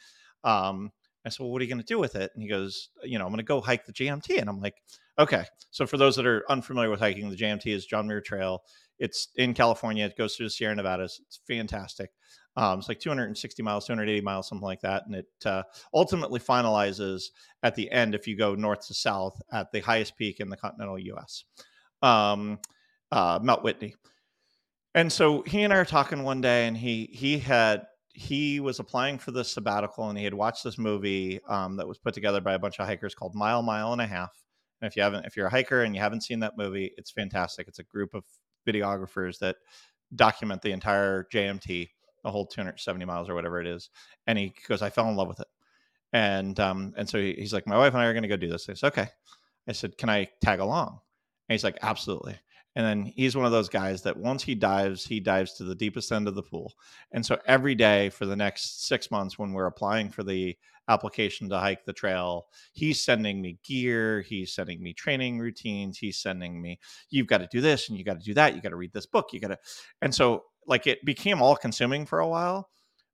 um 0.43 0.91
i 1.25 1.30
said 1.30 1.41
well 1.41 1.51
what 1.51 1.62
are 1.62 1.65
you 1.65 1.69
going 1.69 1.77
to 1.82 1.86
do 1.86 1.99
with 1.99 2.15
it 2.15 2.32
and 2.34 2.41
he 2.43 2.49
goes 2.49 2.89
you 3.03 3.17
know 3.19 3.25
i'm 3.25 3.32
going 3.32 3.38
to 3.38 3.43
go 3.43 3.62
hike 3.62 3.86
the 3.86 3.93
JMT," 3.93 4.39
and 4.39 4.49
i'm 4.49 4.60
like 4.62 4.75
okay 5.19 5.45
so 5.71 5.86
for 5.86 5.97
those 5.97 6.15
that 6.15 6.25
are 6.25 6.43
unfamiliar 6.49 6.89
with 6.89 6.99
hiking 6.99 7.30
the 7.30 7.36
jmt 7.36 7.65
is 7.67 7.86
john 7.86 8.08
muir 8.08 8.21
trail 8.21 8.63
it's 8.99 9.30
in 9.36 9.53
california 9.53 10.06
it 10.06 10.17
goes 10.17 10.36
through 10.36 10.45
the 10.45 10.49
sierra 10.49 10.75
nevadas 10.75 11.19
it's 11.25 11.39
fantastic 11.47 12.12
um, 12.56 12.80
it's 12.80 12.89
like 12.89 12.99
260 12.99 13.62
miles 13.62 13.86
280 13.86 14.21
miles 14.21 14.47
something 14.47 14.65
like 14.65 14.82
that 14.82 15.06
and 15.06 15.15
it 15.15 15.27
uh, 15.45 15.62
ultimately 15.93 16.39
finalizes 16.39 17.25
at 17.62 17.75
the 17.75 17.89
end 17.91 18.15
if 18.15 18.27
you 18.27 18.36
go 18.36 18.56
north 18.56 18.88
to 18.88 18.93
south 18.93 19.39
at 19.51 19.71
the 19.71 19.80
highest 19.80 20.17
peak 20.17 20.39
in 20.39 20.49
the 20.49 20.58
continental 20.58 20.97
US, 20.99 21.45
um, 22.01 22.60
uh, 23.12 23.39
Mount 23.41 23.63
Whitney. 23.63 23.95
And 24.95 25.12
so 25.12 25.43
he 25.43 25.63
and 25.63 25.73
I 25.73 25.77
are 25.77 25.86
talking 25.86 26.23
one 26.23 26.41
day, 26.41 26.67
and 26.67 26.75
he 26.75 27.10
he 27.13 27.38
had 27.38 27.84
he 28.13 28.60
was 28.60 28.80
applying 28.80 29.19
for 29.19 29.30
the 29.30 29.43
sabbatical, 29.43 30.10
and 30.10 30.17
he 30.17 30.23
had 30.23 30.34
watched 30.34 30.63
this 30.63 30.80
movie 30.80 31.39
um, 31.47 31.77
that 31.77 31.88
was 31.88 31.99
put 31.99 32.15
together 32.15 32.41
by 32.41 32.53
a 32.53 32.60
bunch 32.60 32.80
of 32.80 32.88
hikers 32.88 33.13
called 33.13 33.36
Mile 33.36 33.62
Mile 33.62 33.93
and 33.93 34.01
a 34.01 34.08
Half. 34.08 34.32
And 34.81 34.89
if 34.89 34.95
you 34.95 35.03
haven't, 35.03 35.25
if 35.25 35.35
you're 35.35 35.47
a 35.47 35.51
hiker 35.51 35.83
and 35.83 35.95
you 35.95 36.01
haven't 36.01 36.21
seen 36.21 36.39
that 36.41 36.57
movie, 36.57 36.91
it's 36.97 37.11
fantastic. 37.11 37.67
It's 37.67 37.79
a 37.79 37.83
group 37.83 38.13
of 38.13 38.23
videographers 38.67 39.39
that 39.39 39.57
document 40.15 40.61
the 40.61 40.71
entire 40.71 41.27
JMT, 41.33 41.89
the 42.23 42.31
whole 42.31 42.45
270 42.45 43.05
miles 43.05 43.29
or 43.29 43.35
whatever 43.35 43.59
it 43.59 43.67
is. 43.67 43.89
And 44.25 44.37
he 44.37 44.53
goes, 44.67 44.81
I 44.81 44.89
fell 44.89 45.09
in 45.09 45.15
love 45.15 45.27
with 45.27 45.39
it. 45.39 45.47
And 46.13 46.57
um 46.59 46.93
and 46.97 47.09
so 47.09 47.17
he, 47.17 47.33
he's 47.33 47.53
like 47.53 47.67
my 47.67 47.77
wife 47.77 47.93
and 47.93 48.01
i 48.01 48.05
are 48.05 48.13
going 48.13 48.23
to 48.23 48.29
go 48.29 48.37
do 48.37 48.47
this. 48.47 48.69
I 48.69 48.73
said 48.73 48.87
okay. 48.87 49.07
I 49.67 49.73
said 49.73 49.97
can 49.97 50.09
i 50.09 50.29
tag 50.41 50.59
along? 50.59 50.99
And 51.49 51.53
he's 51.53 51.63
like 51.63 51.77
absolutely. 51.81 52.39
And 52.75 52.85
then 52.85 53.11
he's 53.15 53.35
one 53.35 53.45
of 53.45 53.51
those 53.51 53.69
guys 53.69 54.03
that 54.03 54.17
once 54.17 54.43
he 54.43 54.55
dives 54.55 55.05
he 55.05 55.19
dives 55.19 55.53
to 55.55 55.63
the 55.63 55.75
deepest 55.75 56.11
end 56.11 56.27
of 56.27 56.35
the 56.35 56.43
pool. 56.43 56.73
And 57.11 57.25
so 57.25 57.37
every 57.45 57.75
day 57.75 58.09
for 58.09 58.25
the 58.25 58.35
next 58.35 58.87
six 58.87 59.11
months 59.11 59.37
when 59.37 59.51
we're 59.51 59.65
applying 59.65 60.09
for 60.09 60.23
the 60.23 60.55
application 60.89 61.50
to 61.50 61.58
hike 61.60 61.84
the 61.86 61.93
trail 61.93 62.45
he's 62.73 63.04
sending 63.04 63.41
me 63.41 63.58
gear 63.63 64.21
he's 64.21 64.54
sending 64.54 64.82
me 64.82 64.93
training 64.93 65.39
routines 65.39 65.97
he's 65.97 66.17
sending 66.17 66.62
me 66.62 66.80
you've 67.10 67.28
got 67.28 67.39
to 67.39 67.47
do 67.52 67.62
this 67.62 67.89
and 67.89 67.97
you 67.97 68.04
got 68.04 68.19
to 68.19 68.26
do 68.26 68.34
that 68.34 68.56
you 68.56 68.62
got 68.62 68.69
to 68.69 68.76
read 68.76 68.93
this 68.93 69.06
book 69.06 69.28
you 69.34 69.39
got 69.39 69.50
to 69.50 69.58
and 70.02 70.13
so 70.13 70.43
like 70.65 70.88
it 70.88 71.04
became 71.06 71.41
all 71.41 71.56
consuming 71.56 72.06
for 72.06 72.19
a 72.19 72.28
while 72.28 72.69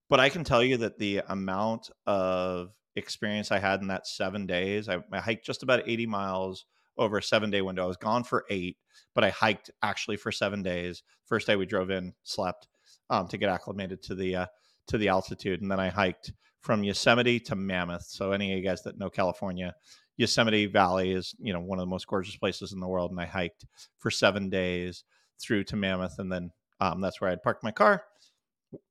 but 0.10 0.20
I 0.20 0.30
can 0.30 0.44
tell 0.44 0.64
you 0.64 0.78
that 0.78 1.00
the 1.00 1.24
amount 1.28 1.90
of 2.06 2.70
experience 2.96 3.52
I 3.52 3.60
had 3.60 3.82
in 3.82 3.88
that 3.88 4.06
seven 4.08 4.46
days, 4.46 4.88
I, 4.90 5.00
I 5.12 5.20
hiked 5.20 5.46
just 5.46 5.64
about 5.64 5.88
80 5.88 6.06
miles 6.06 6.66
over 6.98 7.18
a 7.18 7.24
seven 7.24 7.50
day 7.50 7.62
window. 7.62 7.84
I 7.84 7.88
was 7.88 7.98
gone 7.98 8.24
for 8.24 8.46
eight, 8.50 8.78
but 9.16 9.24
I 9.24 9.30
hiked 9.30 9.72
actually 9.82 10.18
for 10.18 10.32
seven 10.32 10.62
days. 10.62 11.02
First 11.26 11.48
day 11.48 11.56
we 11.56 11.66
drove 11.66 11.90
in, 11.90 12.14
slept 12.24 12.68
um, 13.10 13.28
to 13.30 13.38
get 13.38 13.50
acclimated 13.50 14.04
to 14.04 14.16
the 14.16 14.36
uh, 14.36 14.46
to 14.88 14.98
the 14.98 15.08
altitude, 15.08 15.62
and 15.62 15.72
then 15.72 15.80
I 15.80 15.90
hiked 15.90 16.34
from 16.64 16.84
Yosemite 16.84 17.40
to 17.42 17.56
Mammoth. 17.56 18.06
So 18.08 18.32
any 18.32 18.52
of 18.52 18.58
you 18.58 18.64
guys 18.64 18.82
that 18.84 18.98
know 18.98 19.10
California, 19.10 19.76
Yosemite 20.18 20.66
Valley 20.66 21.12
is 21.12 21.36
you 21.40 21.54
know 21.54 21.60
one 21.60 21.78
of 21.78 21.84
the 21.84 21.90
most 21.90 22.08
gorgeous 22.08 22.38
places 22.38 22.74
in 22.74 22.80
the 22.80 22.88
world, 22.88 23.12
and 23.12 23.20
I 23.20 23.26
hiked 23.26 23.66
for 24.00 24.10
seven 24.10 24.50
days 24.50 25.04
through 25.42 25.66
to 25.66 25.76
Mammoth, 25.76 26.18
and 26.18 26.32
then 26.32 26.52
um, 26.80 27.02
that's 27.02 27.22
where 27.22 27.30
I'd 27.30 27.44
parked 27.44 27.64
my 27.64 27.72
car, 27.72 28.04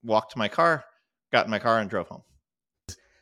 walked 0.05 0.33
to 0.33 0.39
my 0.39 0.49
car, 0.49 0.85
got 1.33 1.47
in 1.47 1.51
my 1.51 1.59
car, 1.59 1.81
and 1.81 1.91
drove 1.91 2.09
home. 2.09 2.23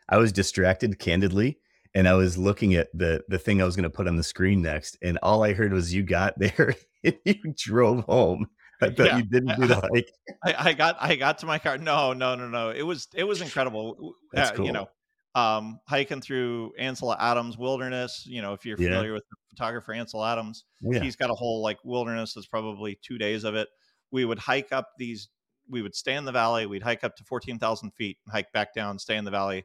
I 0.09 0.19
was 0.19 0.33
distracted 0.33 0.99
candidly 0.99 1.59
and 1.95 2.09
I 2.09 2.15
was 2.15 2.37
looking 2.37 2.75
at 2.75 2.89
the 2.93 3.23
the 3.29 3.39
thing 3.39 3.61
I 3.61 3.65
was 3.65 3.77
going 3.77 3.85
to 3.85 3.91
put 3.91 4.09
on 4.09 4.17
the 4.17 4.23
screen 4.23 4.63
next 4.63 4.99
and 5.03 5.19
all 5.23 5.43
I 5.43 5.53
heard 5.53 5.73
was 5.73 5.95
you 5.95 6.03
got 6.03 6.39
there 6.39 6.75
and 7.05 7.17
you 7.25 7.55
drove 7.57 8.05
home. 8.05 8.47
I 8.83 8.91
thought 8.91 9.07
Yeah. 9.07 9.17
you 9.19 9.25
didn't 9.25 9.61
do 9.61 9.67
the 9.67 9.77
hike. 9.77 10.11
I, 10.45 10.71
I 10.71 10.73
got 10.73 10.97
I 11.01 11.17
got 11.17 11.39
to 11.39 11.47
my 11.47 11.59
car. 11.59 11.79
No, 11.79 12.13
no, 12.13 12.35
no, 12.35 12.49
no. 12.49 12.71
It 12.71 12.83
was 12.83 13.09
it 13.15 13.25
was 13.25 13.41
incredible. 13.41 14.15
That's 14.33 14.51
uh, 14.51 14.55
cool. 14.55 14.67
You 14.67 14.73
know, 14.73 14.89
um, 15.35 15.81
hiking 15.87 16.21
through 16.21 16.73
Ansel 16.79 17.15
Adams 17.15 17.59
Wilderness. 17.59 18.25
You 18.27 18.43
know, 18.43 18.53
if 18.55 18.65
you're 18.65 18.79
Yeah. 18.81 18.89
familiar 18.89 19.13
with 19.13 19.25
the 19.31 19.37
photographer 19.51 19.93
Ansel 19.93 20.25
Adams, 20.25 20.65
Yeah. 20.81 21.01
he's 21.01 21.17
got 21.17 21.31
a 21.31 21.35
whole 21.35 21.63
like 21.63 21.79
wilderness. 21.85 22.35
That's 22.35 22.47
probably 22.47 22.99
two 23.03 23.19
days 23.19 23.45
of 23.45 23.55
it. 23.55 23.69
We 24.11 24.25
would 24.25 24.39
hike 24.39 24.73
up 24.73 24.89
these 24.99 25.29
we 25.69 25.83
would 25.83 25.95
stay 25.95 26.15
in 26.17 26.25
the 26.25 26.33
valley. 26.33 26.67
We'd 26.67 26.83
hike 26.83 27.05
up 27.05 27.15
to 27.17 27.25
fourteen 27.25 27.59
thousand 27.59 27.93
feet, 27.93 28.19
and 28.27 28.33
hike 28.33 28.53
back 28.53 28.75
down, 28.75 28.99
stay 28.99 29.17
in 29.17 29.25
the 29.25 29.31
valley. 29.31 29.65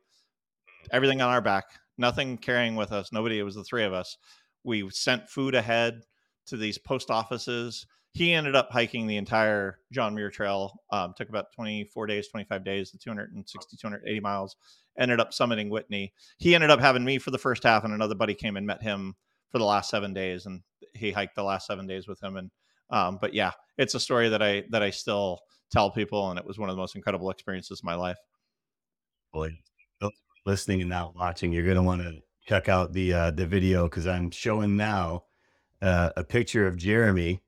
Everything 0.91 1.19
on 1.21 1.29
our 1.29 1.41
back, 1.41 1.63
nothing 1.97 2.37
carrying 2.37 2.75
with 2.75 2.91
us. 2.91 3.11
Nobody. 3.11 3.39
It 3.39 3.43
was 3.43 3.55
the 3.55 3.63
three 3.63 3.83
of 3.83 3.93
us. 3.93 4.17
We 4.63 4.87
sent 4.91 5.29
food 5.29 5.55
ahead 5.55 6.01
to 6.47 6.57
these 6.57 6.77
post 6.77 7.09
offices. 7.09 7.87
He 8.15 8.31
ended 8.31 8.55
up 8.55 8.71
hiking 8.71 9.07
the 9.07 9.17
entire 9.17 9.79
John 9.91 10.15
Muir 10.15 10.29
Trail. 10.29 10.71
Um, 10.89 11.13
took 11.17 11.27
about 11.27 11.51
24 11.53 12.07
days, 12.07 12.29
25 12.29 12.63
days, 12.63 12.89
the 12.89 12.97
260, 12.97 13.75
280 13.75 14.19
miles. 14.21 14.55
Ended 14.97 15.19
up 15.19 15.31
summiting 15.31 15.69
Whitney. 15.69 16.13
He 16.37 16.55
ended 16.55 16.69
up 16.69 16.79
having 16.79 17.03
me 17.03 17.17
for 17.17 17.31
the 17.31 17.37
first 17.37 17.63
half, 17.63 17.83
and 17.83 17.93
another 17.93 18.15
buddy 18.15 18.33
came 18.33 18.55
and 18.55 18.65
met 18.65 18.81
him 18.81 19.15
for 19.51 19.57
the 19.57 19.65
last 19.65 19.89
seven 19.89 20.13
days, 20.13 20.45
and 20.45 20.61
he 20.93 21.11
hiked 21.11 21.35
the 21.35 21.43
last 21.43 21.67
seven 21.67 21.87
days 21.87 22.07
with 22.07 22.23
him. 22.23 22.37
And 22.37 22.51
um, 22.89 23.17
but 23.19 23.33
yeah, 23.33 23.51
it's 23.77 23.95
a 23.95 23.99
story 23.99 24.29
that 24.29 24.41
I 24.41 24.63
that 24.69 24.81
I 24.81 24.91
still 24.91 25.41
tell 25.69 25.91
people, 25.91 26.29
and 26.29 26.39
it 26.39 26.45
was 26.45 26.57
one 26.57 26.69
of 26.69 26.77
the 26.77 26.81
most 26.81 26.95
incredible 26.95 27.29
experiences 27.29 27.81
of 27.81 27.83
my 27.83 27.95
life. 27.95 28.17
Boy, 29.33 29.59
listening 30.45 30.79
and 30.79 30.89
now 30.89 31.11
watching, 31.17 31.51
you're 31.51 31.67
gonna 31.67 31.83
want 31.83 32.01
to 32.01 32.21
check 32.47 32.69
out 32.69 32.93
the 32.93 33.13
uh, 33.13 33.31
the 33.31 33.45
video 33.45 33.89
because 33.89 34.07
I'm 34.07 34.31
showing 34.31 34.77
now 34.77 35.25
uh, 35.81 36.11
a 36.15 36.23
picture 36.23 36.65
of 36.65 36.77
Jeremy 36.77 37.41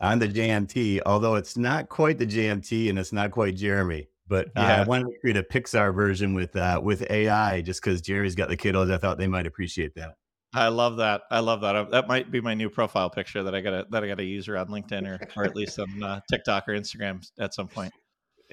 on 0.00 0.18
the 0.18 0.28
JMT, 0.28 1.00
although 1.06 1.36
it's 1.36 1.56
not 1.56 1.88
quite 1.88 2.18
the 2.18 2.26
JMT 2.26 2.88
and 2.88 2.98
it's 2.98 3.12
not 3.12 3.30
quite 3.30 3.56
Jeremy. 3.56 4.08
But 4.28 4.48
uh. 4.56 4.60
I 4.60 4.84
wanted 4.84 5.08
to 5.12 5.18
create 5.20 5.36
a 5.36 5.42
Pixar 5.42 5.94
version 5.94 6.34
with 6.34 6.56
uh, 6.56 6.80
with 6.82 7.08
AI 7.10 7.60
just 7.60 7.82
because 7.82 8.00
Jerry's 8.00 8.34
got 8.34 8.48
the 8.48 8.56
kiddos. 8.56 8.92
I 8.92 8.98
thought 8.98 9.18
they 9.18 9.26
might 9.26 9.46
appreciate 9.46 9.94
that. 9.96 10.14
I 10.54 10.68
love 10.68 10.96
that. 10.98 11.22
I 11.30 11.40
love 11.40 11.62
that. 11.62 11.90
That 11.90 12.08
might 12.08 12.30
be 12.30 12.40
my 12.40 12.54
new 12.54 12.68
profile 12.68 13.08
picture 13.08 13.42
that 13.42 13.54
I 13.54 13.60
gotta 13.60 13.86
that 13.90 14.04
I 14.04 14.06
gotta 14.06 14.24
use 14.24 14.48
around 14.48 14.68
LinkedIn 14.68 15.06
or 15.06 15.18
or 15.36 15.44
at 15.44 15.56
least 15.56 15.78
on 15.78 16.02
uh, 16.02 16.20
TikTok 16.30 16.68
or 16.68 16.72
Instagram 16.72 17.26
at 17.38 17.54
some 17.54 17.68
point. 17.68 17.92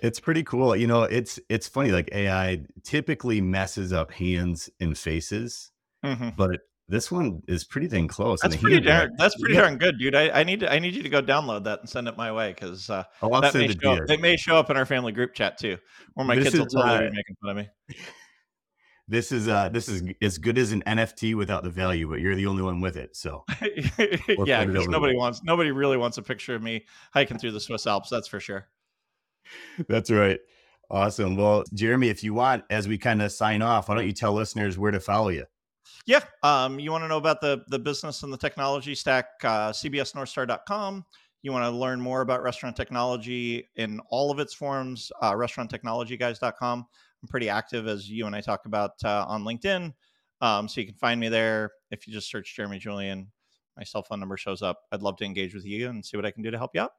It's 0.02 0.19
pretty 0.19 0.43
cool. 0.43 0.75
You 0.75 0.88
know, 0.88 1.04
it's 1.04 1.39
it's 1.49 1.67
funny. 1.67 1.91
Like 1.91 2.10
AI 2.13 2.62
typically 2.84 3.41
messes 3.41 3.91
up 3.91 4.12
hands 4.12 4.69
and 4.80 4.97
faces, 4.97 5.71
mm-hmm. 6.06 6.30
but 6.38 6.62
this 6.89 7.12
one 7.12 7.43
is 7.47 7.63
pretty 7.63 7.88
dang 7.88 8.08
close. 8.08 8.41
That's 8.41 8.58
pretty 8.58 8.82
darn. 8.82 9.12
That's 9.17 9.36
pretty 9.36 9.54
yeah. 9.54 9.62
darn 9.62 9.78
good, 9.78 9.99
dude. 9.99 10.15
I, 10.15 10.30
I 10.39 10.43
need 10.43 10.62
to, 10.62 10.71
I 10.71 10.80
need 10.80 10.95
you 10.95 11.04
to 11.04 11.10
go 11.10 11.21
download 11.21 11.63
that 11.65 11.82
and 11.82 11.89
send 11.89 12.08
it 12.08 12.17
my 12.17 12.32
way 12.32 12.52
because 12.52 12.89
uh, 12.89 13.04
oh, 13.21 13.39
that 13.41 13.54
may 13.54 13.67
show 13.69 13.93
up, 13.93 14.10
it 14.10 14.19
may 14.19 14.36
show 14.36 14.58
up 14.58 14.69
in 14.69 14.78
our 14.78 14.86
family 14.86 15.12
group 15.12 15.34
chat 15.34 15.58
too, 15.58 15.78
where 16.15 16.25
my 16.25 16.36
this 16.36 16.45
kids 16.45 16.58
will 16.58 16.65
totally 16.65 16.95
uh, 16.95 17.10
be 17.10 17.15
making 17.15 17.36
fun 17.41 17.52
of 17.52 17.58
me. 17.58 17.69
This 19.12 19.32
is 19.32 19.47
uh 19.47 19.69
this 19.69 19.89
is 19.89 20.04
as 20.21 20.38
good 20.38 20.60
as 20.60 20.71
an 20.71 20.84
NFT 20.86 21.34
without 21.34 21.63
the 21.63 21.71
value, 21.71 22.08
but 22.08 22.19
you're 22.19 22.36
the 22.36 22.45
only 22.45 22.62
one 22.62 22.80
with 22.80 22.95
it. 22.95 23.15
So 23.15 23.43
yeah, 24.45 24.63
nobody 24.65 25.15
wants 25.15 25.41
nobody 25.43 25.71
really 25.71 25.97
wants 25.97 26.19
a 26.19 26.21
picture 26.21 26.54
of 26.54 26.62
me 26.62 26.86
hiking 27.12 27.39
through 27.39 27.54
the 27.54 27.60
Swiss 27.60 27.88
Alps. 27.88 28.12
That's 28.12 28.28
for 28.28 28.39
sure. 28.39 28.67
That's 29.88 30.12
right. 30.12 30.39
Awesome. 30.91 31.36
Well, 31.36 31.63
Jeremy, 31.73 32.10
if 32.10 32.23
you 32.23 32.36
want, 32.36 32.65
as 32.69 32.88
we 32.88 32.99
kind 32.99 33.23
of 33.23 33.32
sign 33.32 33.63
off, 33.63 33.89
why 33.89 33.95
don't 33.95 34.06
you 34.06 34.13
tell 34.13 34.34
listeners 34.34 34.78
where 34.78 34.91
to 34.91 34.99
follow 34.99 35.30
you? 35.30 35.45
Yeah. 36.06 36.21
Um, 36.43 36.80
you 36.80 36.91
want 36.91 37.04
to 37.04 37.08
know 37.08 37.17
about 37.17 37.41
the 37.41 37.63
the 37.67 37.80
business 37.80 38.23
and 38.23 38.32
the 38.32 38.38
technology 38.38 38.95
stack, 38.95 39.25
uh, 39.43 39.71
cbsnorthstar.com. 39.71 41.06
You 41.41 41.52
want 41.52 41.65
to 41.65 41.71
learn 41.71 42.02
more 42.02 42.21
about 42.21 42.43
restaurant 42.43 42.75
technology 42.75 43.67
in 43.78 44.02
all 44.10 44.30
of 44.30 44.39
its 44.39 44.54
forms, 44.54 45.12
uh, 45.21 45.34
restauranttechnologyguys.com. 45.34 46.86
I'm 47.21 47.28
pretty 47.28 47.49
active, 47.49 47.88
as 47.88 48.10
you 48.10 48.25
and 48.25 48.36
I 48.36 48.41
talk 48.41 48.65
about 48.65 48.91
uh, 49.04 49.25
on 49.28 49.43
LinkedIn. 49.43 49.93
Um, 50.41 50.67
so 50.67 50.82
you 50.82 50.88
can 50.88 50.95
find 50.95 51.19
me 51.19 51.30
there. 51.30 51.71
If 51.91 52.08
you 52.08 52.13
just 52.13 52.30
search 52.30 52.56
Jeremy 52.56 52.80
Julian, 52.80 53.32
my 53.78 53.84
cell 53.84 54.04
phone 54.04 54.19
number 54.19 54.38
shows 54.38 54.62
up. 54.62 54.82
I'd 54.91 55.02
love 55.02 55.17
to 55.17 55.25
engage 55.25 55.54
with 55.54 55.65
you 55.65 55.89
and 55.89 56.06
see 56.06 56.17
what 56.17 56.25
I 56.25 56.32
can 56.32 56.43
do 56.43 56.52
to 56.52 56.58
help 56.58 56.71
you 56.73 56.82
out. 56.82 56.91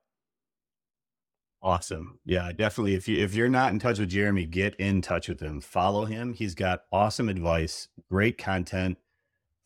Awesome. 1.62 2.18
Yeah, 2.25 2.51
definitely. 2.53 2.94
If 2.94 3.07
you 3.07 3.23
if 3.23 3.35
you're 3.35 3.49
not 3.49 3.73
in 3.73 3.79
touch 3.79 3.99
with 3.99 4.09
Jeremy, 4.09 4.46
get 4.46 4.75
in 4.77 5.03
touch 5.03 5.29
with 5.29 5.40
him. 5.40 5.61
Follow 5.61 6.07
him. 6.07 6.33
He's 6.33 6.55
got 6.55 6.85
awesome 6.90 7.29
advice, 7.29 7.88
great 8.09 8.38
content. 8.38 8.96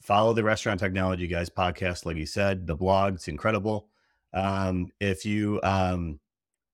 Follow 0.02 0.33
the 0.33 0.42
Restaurant 0.42 0.80
Technology 0.80 1.26
Guys 1.28 1.48
podcast, 1.48 2.04
like 2.04 2.16
he 2.16 2.26
said. 2.26 2.66
The 2.66 2.74
blog, 2.74 3.14
it's 3.14 3.28
incredible. 3.28 3.88
Um, 4.33 4.88
if 5.00 5.24
you 5.24 5.61
um, 5.62 6.18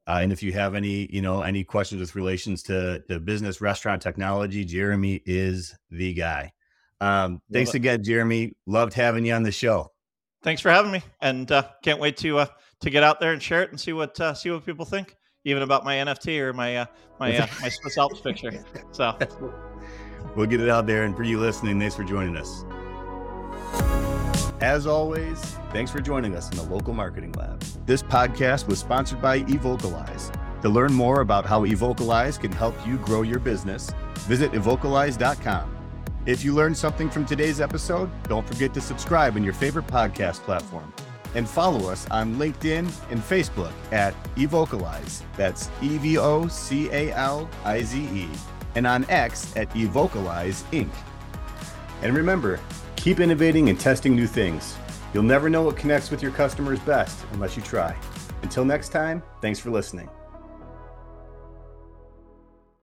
uh, 0.06 0.18
and 0.22 0.32
if 0.32 0.42
you 0.42 0.52
have 0.52 0.74
any, 0.74 1.06
you 1.12 1.22
know, 1.22 1.42
any 1.42 1.62
questions 1.62 2.00
with 2.00 2.16
relations 2.16 2.62
to 2.64 3.02
the 3.08 3.20
business 3.20 3.60
restaurant 3.60 4.02
technology, 4.02 4.64
Jeremy 4.64 5.22
is 5.26 5.76
the 5.90 6.14
guy. 6.14 6.52
Um, 7.00 7.40
thanks 7.52 7.74
again, 7.74 8.02
Jeremy. 8.02 8.54
Loved 8.66 8.94
having 8.94 9.24
you 9.24 9.34
on 9.34 9.42
the 9.42 9.52
show. 9.52 9.92
Thanks 10.42 10.62
for 10.62 10.70
having 10.70 10.90
me, 10.90 11.02
and 11.20 11.50
uh, 11.52 11.64
can't 11.82 12.00
wait 12.00 12.16
to 12.18 12.38
uh, 12.38 12.46
to 12.80 12.90
get 12.90 13.02
out 13.02 13.20
there 13.20 13.32
and 13.32 13.42
share 13.42 13.62
it 13.62 13.70
and 13.70 13.80
see 13.80 13.92
what 13.92 14.18
uh, 14.20 14.32
see 14.32 14.50
what 14.50 14.64
people 14.64 14.84
think, 14.84 15.16
even 15.44 15.62
about 15.62 15.84
my 15.84 15.96
NFT 15.96 16.40
or 16.40 16.52
my 16.52 16.76
uh, 16.78 16.86
my 17.18 17.36
uh, 17.36 17.46
my 17.60 17.68
Swiss 17.68 17.98
Alps 17.98 18.20
picture. 18.20 18.50
So 18.92 19.16
we'll 20.36 20.46
get 20.46 20.60
it 20.60 20.70
out 20.70 20.86
there. 20.86 21.04
And 21.04 21.14
for 21.14 21.24
you 21.24 21.38
listening, 21.38 21.78
thanks 21.78 21.94
for 21.94 22.04
joining 22.04 22.36
us. 22.36 22.64
As 24.62 24.86
always, 24.86 25.38
thanks 25.72 25.90
for 25.90 26.00
joining 26.00 26.34
us 26.34 26.50
in 26.50 26.56
the 26.56 26.62
local 26.64 26.92
marketing 26.92 27.32
lab. 27.32 27.60
This 27.86 28.02
podcast 28.02 28.66
was 28.66 28.78
sponsored 28.78 29.22
by 29.22 29.36
Evocalize. 29.48 30.30
To 30.62 30.68
learn 30.68 30.92
more 30.92 31.22
about 31.22 31.46
how 31.46 31.64
Evocalize 31.64 32.36
can 32.36 32.52
help 32.52 32.74
you 32.86 32.98
grow 32.98 33.22
your 33.22 33.38
business, 33.38 33.90
visit 34.26 34.52
evocalize.com. 34.52 35.79
If 36.26 36.44
you 36.44 36.54
learned 36.54 36.76
something 36.76 37.10
from 37.10 37.24
today's 37.24 37.60
episode, 37.60 38.10
don't 38.24 38.46
forget 38.46 38.74
to 38.74 38.80
subscribe 38.80 39.36
in 39.36 39.44
your 39.44 39.52
favorite 39.52 39.86
podcast 39.86 40.40
platform 40.40 40.92
and 41.34 41.48
follow 41.48 41.90
us 41.90 42.08
on 42.10 42.36
LinkedIn 42.36 42.90
and 43.10 43.20
Facebook 43.20 43.72
at 43.92 44.14
Evocalize. 44.36 45.22
That's 45.36 45.68
E 45.80 45.98
V 45.98 46.18
O 46.18 46.48
C 46.48 46.88
A 46.90 47.12
L 47.12 47.48
I 47.64 47.82
Z 47.82 47.98
E. 47.98 48.28
And 48.74 48.86
on 48.86 49.08
X 49.08 49.56
at 49.56 49.74
Evocalize 49.76 50.62
Inc. 50.72 50.90
And 52.02 52.16
remember, 52.16 52.60
Keep 53.00 53.20
innovating 53.20 53.70
and 53.70 53.80
testing 53.80 54.14
new 54.14 54.26
things. 54.26 54.76
You'll 55.14 55.22
never 55.22 55.48
know 55.48 55.62
what 55.62 55.74
connects 55.78 56.10
with 56.10 56.22
your 56.22 56.32
customers 56.32 56.78
best 56.80 57.18
unless 57.32 57.56
you 57.56 57.62
try. 57.62 57.96
Until 58.42 58.66
next 58.66 58.90
time, 58.90 59.22
thanks 59.40 59.58
for 59.58 59.70
listening. 59.70 60.10